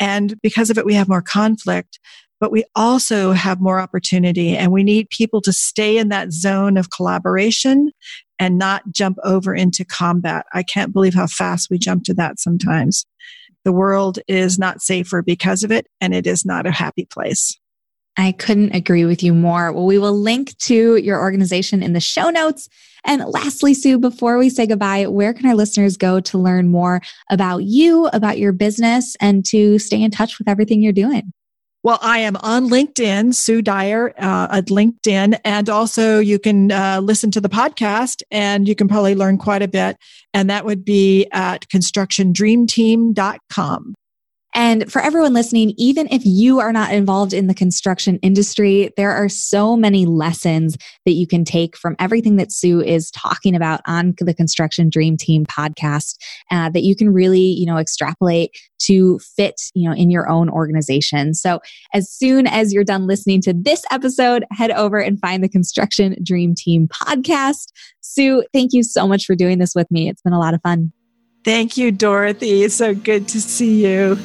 And 0.00 0.40
because 0.42 0.70
of 0.70 0.78
it, 0.78 0.86
we 0.86 0.94
have 0.94 1.08
more 1.08 1.22
conflict, 1.22 1.98
but 2.40 2.52
we 2.52 2.64
also 2.74 3.32
have 3.32 3.60
more 3.60 3.80
opportunity 3.80 4.56
and 4.56 4.72
we 4.72 4.84
need 4.84 5.10
people 5.10 5.40
to 5.42 5.52
stay 5.52 5.98
in 5.98 6.08
that 6.08 6.32
zone 6.32 6.76
of 6.76 6.90
collaboration 6.90 7.90
and 8.38 8.58
not 8.58 8.82
jump 8.92 9.18
over 9.24 9.54
into 9.54 9.84
combat. 9.84 10.46
I 10.52 10.62
can't 10.62 10.92
believe 10.92 11.14
how 11.14 11.26
fast 11.26 11.68
we 11.70 11.78
jump 11.78 12.04
to 12.04 12.14
that 12.14 12.38
sometimes. 12.38 13.04
The 13.64 13.72
world 13.72 14.20
is 14.28 14.58
not 14.58 14.80
safer 14.80 15.22
because 15.22 15.64
of 15.64 15.72
it 15.72 15.88
and 16.00 16.14
it 16.14 16.26
is 16.26 16.44
not 16.44 16.66
a 16.66 16.70
happy 16.70 17.06
place. 17.06 17.58
I 18.16 18.32
couldn't 18.32 18.74
agree 18.74 19.04
with 19.04 19.22
you 19.22 19.32
more. 19.32 19.72
Well, 19.72 19.86
we 19.86 19.98
will 19.98 20.18
link 20.18 20.56
to 20.58 20.96
your 20.96 21.20
organization 21.20 21.82
in 21.82 21.92
the 21.92 22.00
show 22.00 22.30
notes. 22.30 22.68
And 23.04 23.24
lastly, 23.24 23.74
Sue, 23.74 23.98
before 23.98 24.38
we 24.38 24.50
say 24.50 24.66
goodbye, 24.66 25.06
where 25.06 25.32
can 25.32 25.46
our 25.46 25.54
listeners 25.54 25.96
go 25.96 26.20
to 26.20 26.38
learn 26.38 26.68
more 26.68 27.00
about 27.30 27.58
you, 27.58 28.08
about 28.08 28.38
your 28.38 28.52
business, 28.52 29.16
and 29.20 29.44
to 29.46 29.78
stay 29.78 30.02
in 30.02 30.10
touch 30.10 30.38
with 30.38 30.48
everything 30.48 30.82
you're 30.82 30.92
doing? 30.92 31.32
Well, 31.84 32.00
I 32.02 32.18
am 32.18 32.34
on 32.36 32.68
LinkedIn, 32.68 33.34
Sue 33.34 33.62
Dyer 33.62 34.12
uh, 34.18 34.48
at 34.50 34.66
LinkedIn. 34.66 35.38
And 35.44 35.70
also, 35.70 36.18
you 36.18 36.40
can 36.40 36.72
uh, 36.72 37.00
listen 37.00 37.30
to 37.30 37.40
the 37.40 37.48
podcast 37.48 38.22
and 38.32 38.66
you 38.66 38.74
can 38.74 38.88
probably 38.88 39.14
learn 39.14 39.38
quite 39.38 39.62
a 39.62 39.68
bit. 39.68 39.96
And 40.34 40.50
that 40.50 40.64
would 40.64 40.84
be 40.84 41.28
at 41.30 41.68
constructiondreamteam.com. 41.68 43.94
And 44.54 44.90
for 44.90 45.00
everyone 45.00 45.34
listening, 45.34 45.74
even 45.76 46.08
if 46.10 46.22
you 46.24 46.58
are 46.58 46.72
not 46.72 46.92
involved 46.92 47.32
in 47.32 47.46
the 47.46 47.54
construction 47.54 48.18
industry, 48.22 48.92
there 48.96 49.12
are 49.12 49.28
so 49.28 49.76
many 49.76 50.06
lessons 50.06 50.76
that 51.04 51.12
you 51.12 51.26
can 51.26 51.44
take 51.44 51.76
from 51.76 51.94
everything 51.98 52.36
that 52.36 52.50
Sue 52.50 52.80
is 52.80 53.10
talking 53.10 53.54
about 53.54 53.80
on 53.86 54.14
the 54.18 54.34
Construction 54.34 54.88
Dream 54.88 55.16
Team 55.16 55.44
podcast 55.44 56.16
uh, 56.50 56.70
that 56.70 56.82
you 56.82 56.96
can 56.96 57.12
really, 57.12 57.40
you 57.40 57.66
know, 57.66 57.76
extrapolate 57.76 58.50
to 58.80 59.18
fit, 59.18 59.60
you 59.74 59.88
know, 59.88 59.94
in 59.94 60.10
your 60.10 60.28
own 60.28 60.48
organization. 60.48 61.34
So 61.34 61.60
as 61.92 62.10
soon 62.10 62.46
as 62.46 62.72
you're 62.72 62.84
done 62.84 63.06
listening 63.06 63.42
to 63.42 63.52
this 63.52 63.84
episode, 63.90 64.44
head 64.50 64.70
over 64.70 64.98
and 64.98 65.20
find 65.20 65.44
the 65.44 65.48
Construction 65.48 66.16
Dream 66.22 66.54
Team 66.56 66.88
podcast. 66.88 67.68
Sue, 68.00 68.42
thank 68.52 68.72
you 68.72 68.82
so 68.82 69.06
much 69.06 69.24
for 69.24 69.34
doing 69.34 69.58
this 69.58 69.74
with 69.74 69.90
me. 69.90 70.08
It's 70.08 70.22
been 70.22 70.32
a 70.32 70.40
lot 70.40 70.54
of 70.54 70.62
fun. 70.62 70.92
Thank 71.48 71.78
you, 71.78 71.90
Dorothy. 71.90 72.68
So 72.68 72.94
good 72.94 73.26
to 73.28 73.40
see 73.40 73.86
you. 73.86 74.18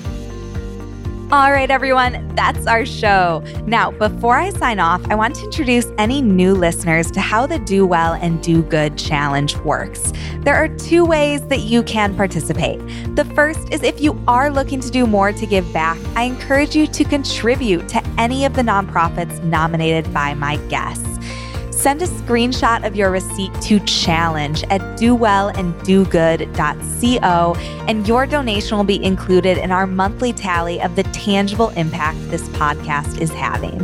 All 1.32 1.54
right, 1.54 1.72
everyone, 1.72 2.36
that's 2.36 2.68
our 2.68 2.86
show. 2.86 3.42
Now, 3.66 3.92
before 3.92 4.36
I 4.36 4.50
sign 4.50 4.82
off, 4.82 5.02
I 5.10 5.16
want 5.16 5.36
to 5.36 5.46
introduce 5.46 5.88
any 5.98 6.22
new 6.22 6.54
listeners 6.54 7.10
to 7.12 7.22
how 7.22 7.48
the 7.48 7.60
Do 7.60 7.86
Well 7.86 8.16
and 8.16 8.44
Do 8.44 8.62
Good 8.62 8.98
Challenge 8.98 9.56
works. 9.60 10.12
There 10.40 10.54
are 10.54 10.68
two 10.68 11.06
ways 11.06 11.42
that 11.48 11.62
you 11.62 11.82
can 11.84 12.14
participate. 12.14 12.80
The 13.16 13.24
first 13.34 13.72
is 13.72 13.84
if 13.84 14.02
you 14.02 14.22
are 14.28 14.50
looking 14.50 14.82
to 14.82 14.92
do 14.92 15.08
more 15.08 15.32
to 15.32 15.46
give 15.46 15.72
back, 15.72 15.98
I 16.18 16.24
encourage 16.24 16.76
you 16.76 16.88
to 16.88 17.06
contribute 17.06 17.88
to 17.88 18.06
any 18.18 18.44
of 18.44 18.54
the 18.54 18.64
nonprofits 18.64 19.42
nominated 19.46 20.14
by 20.14 20.34
my 20.34 20.58
guests. 20.68 21.08
Send 21.84 22.02
a 22.02 22.08
screenshot 22.08 22.88
of 22.88 22.96
your 22.96 23.12
receipt 23.12 23.54
to 23.64 23.78
challenge 23.82 24.64
at 24.70 24.80
dowellanddogood.co, 24.98 27.56
and 27.90 28.08
your 28.08 28.26
donation 28.26 28.78
will 28.78 28.86
be 28.86 29.04
included 29.04 29.58
in 29.58 29.70
our 29.70 29.86
monthly 29.86 30.32
tally 30.32 30.82
of 30.82 30.96
the 30.96 31.04
tangible 31.04 31.72
impact 31.72 32.18
this 32.32 32.48
podcast 32.50 33.20
is 33.20 33.32
having. 33.32 33.80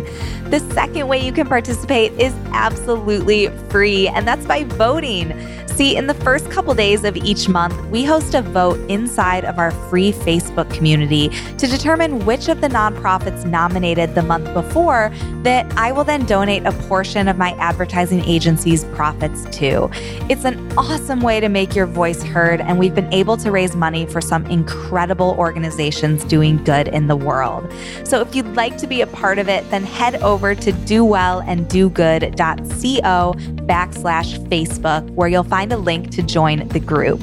The 0.50 0.62
second 0.74 1.10
way 1.10 1.22
you 1.24 1.32
can 1.34 1.46
participate 1.46 2.14
is 2.14 2.34
absolutely 2.54 3.50
free, 3.70 4.08
and 4.08 4.26
that's 4.26 4.46
by 4.46 4.64
voting. 4.64 5.34
See, 5.68 5.98
in 5.98 6.08
the 6.08 6.14
first 6.14 6.50
couple 6.52 6.74
days 6.74 7.04
of 7.06 7.16
each 7.18 7.48
month, 7.48 7.80
we 7.88 8.04
host 8.04 8.34
a 8.34 8.42
vote 8.42 8.78
inside 8.90 9.46
of 9.46 9.60
our 9.60 9.72
free 9.90 10.12
Facebook 10.12 10.70
community 10.74 11.30
to 11.58 11.68
determine 11.68 12.26
which 12.26 12.50
of 12.50 12.60
the 12.60 12.68
nonprofits 12.68 13.46
nominated 13.46 14.14
the 14.16 14.24
month 14.24 14.54
before 14.54 15.10
that 15.44 15.72
I 15.78 15.94
will 15.94 16.04
then 16.04 16.26
donate 16.26 16.66
a 16.66 16.72
portion 16.72 17.30
of 17.30 17.38
my 17.38 17.52
advertising 17.54 17.89
agency's 17.94 18.86
profits 18.86 19.44
to. 19.58 19.90
It's 20.30 20.46
an 20.46 20.72
awesome 20.78 21.20
way 21.22 21.40
to 21.40 21.50
make 21.50 21.76
your 21.76 21.86
voice 21.86 22.24
heard, 22.24 22.62
and 22.62 22.80
we've 22.80 22.96
been 22.96 23.14
able 23.14 23.38
to 23.38 23.52
raise 23.52 23.76
money 23.76 24.06
for 24.06 24.22
some 24.22 24.46
incredible 24.46 25.36
organizations 25.38 26.24
doing 26.26 26.64
good 26.64 26.88
in 26.88 27.08
the 27.08 27.16
world. 27.16 27.72
So 28.04 28.22
if 28.22 28.36
you'd 28.36 28.56
like 28.56 28.78
to 28.78 28.88
be 28.88 29.02
a 29.02 29.08
part 29.08 29.40
of 29.40 29.50
it, 29.50 29.70
then 29.70 29.84
head 29.84 30.16
over 30.24 30.56
to 30.56 30.72
dowellanddogood.co 30.72 33.36
backslash 33.70 34.40
Facebook, 34.48 35.08
where 35.12 35.28
you'll 35.28 35.44
find 35.44 35.72
a 35.72 35.78
link 35.78 36.10
to 36.12 36.24
join 36.24 36.68
the 36.70 36.80
group. 36.80 37.22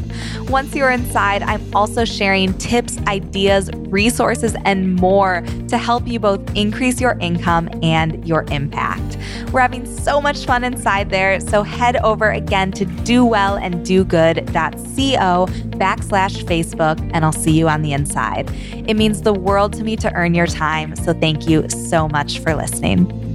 Once 0.48 0.74
you're 0.74 0.90
inside, 0.90 1.42
I'm 1.42 1.62
also 1.74 2.05
sharing 2.05 2.57
tips, 2.59 2.98
ideas, 3.09 3.70
resources, 3.88 4.55
and 4.64 4.94
more 4.96 5.42
to 5.68 5.79
help 5.79 6.07
you 6.07 6.20
both 6.20 6.57
increase 6.57 7.00
your 7.00 7.18
income 7.18 7.68
and 7.83 8.26
your 8.26 8.44
impact. 8.50 9.18
We're 9.52 9.61
having 9.61 9.87
so 9.87 10.20
much 10.20 10.46
fun 10.56 10.64
inside 10.64 11.10
there, 11.10 11.38
so 11.38 11.62
head 11.62 11.98
over 11.98 12.30
again 12.30 12.72
to 12.72 12.86
dowellanddogood.co 12.86 15.46
backslash 15.76 16.42
Facebook, 16.44 16.98
and 17.12 17.26
I'll 17.26 17.32
see 17.32 17.50
you 17.50 17.68
on 17.68 17.82
the 17.82 17.92
inside. 17.92 18.50
It 18.72 18.94
means 18.94 19.20
the 19.20 19.34
world 19.34 19.74
to 19.74 19.84
me 19.84 19.96
to 19.96 20.10
earn 20.14 20.32
your 20.32 20.46
time, 20.46 20.96
so 20.96 21.12
thank 21.12 21.46
you 21.46 21.68
so 21.68 22.08
much 22.08 22.38
for 22.38 22.54
listening. 22.54 23.25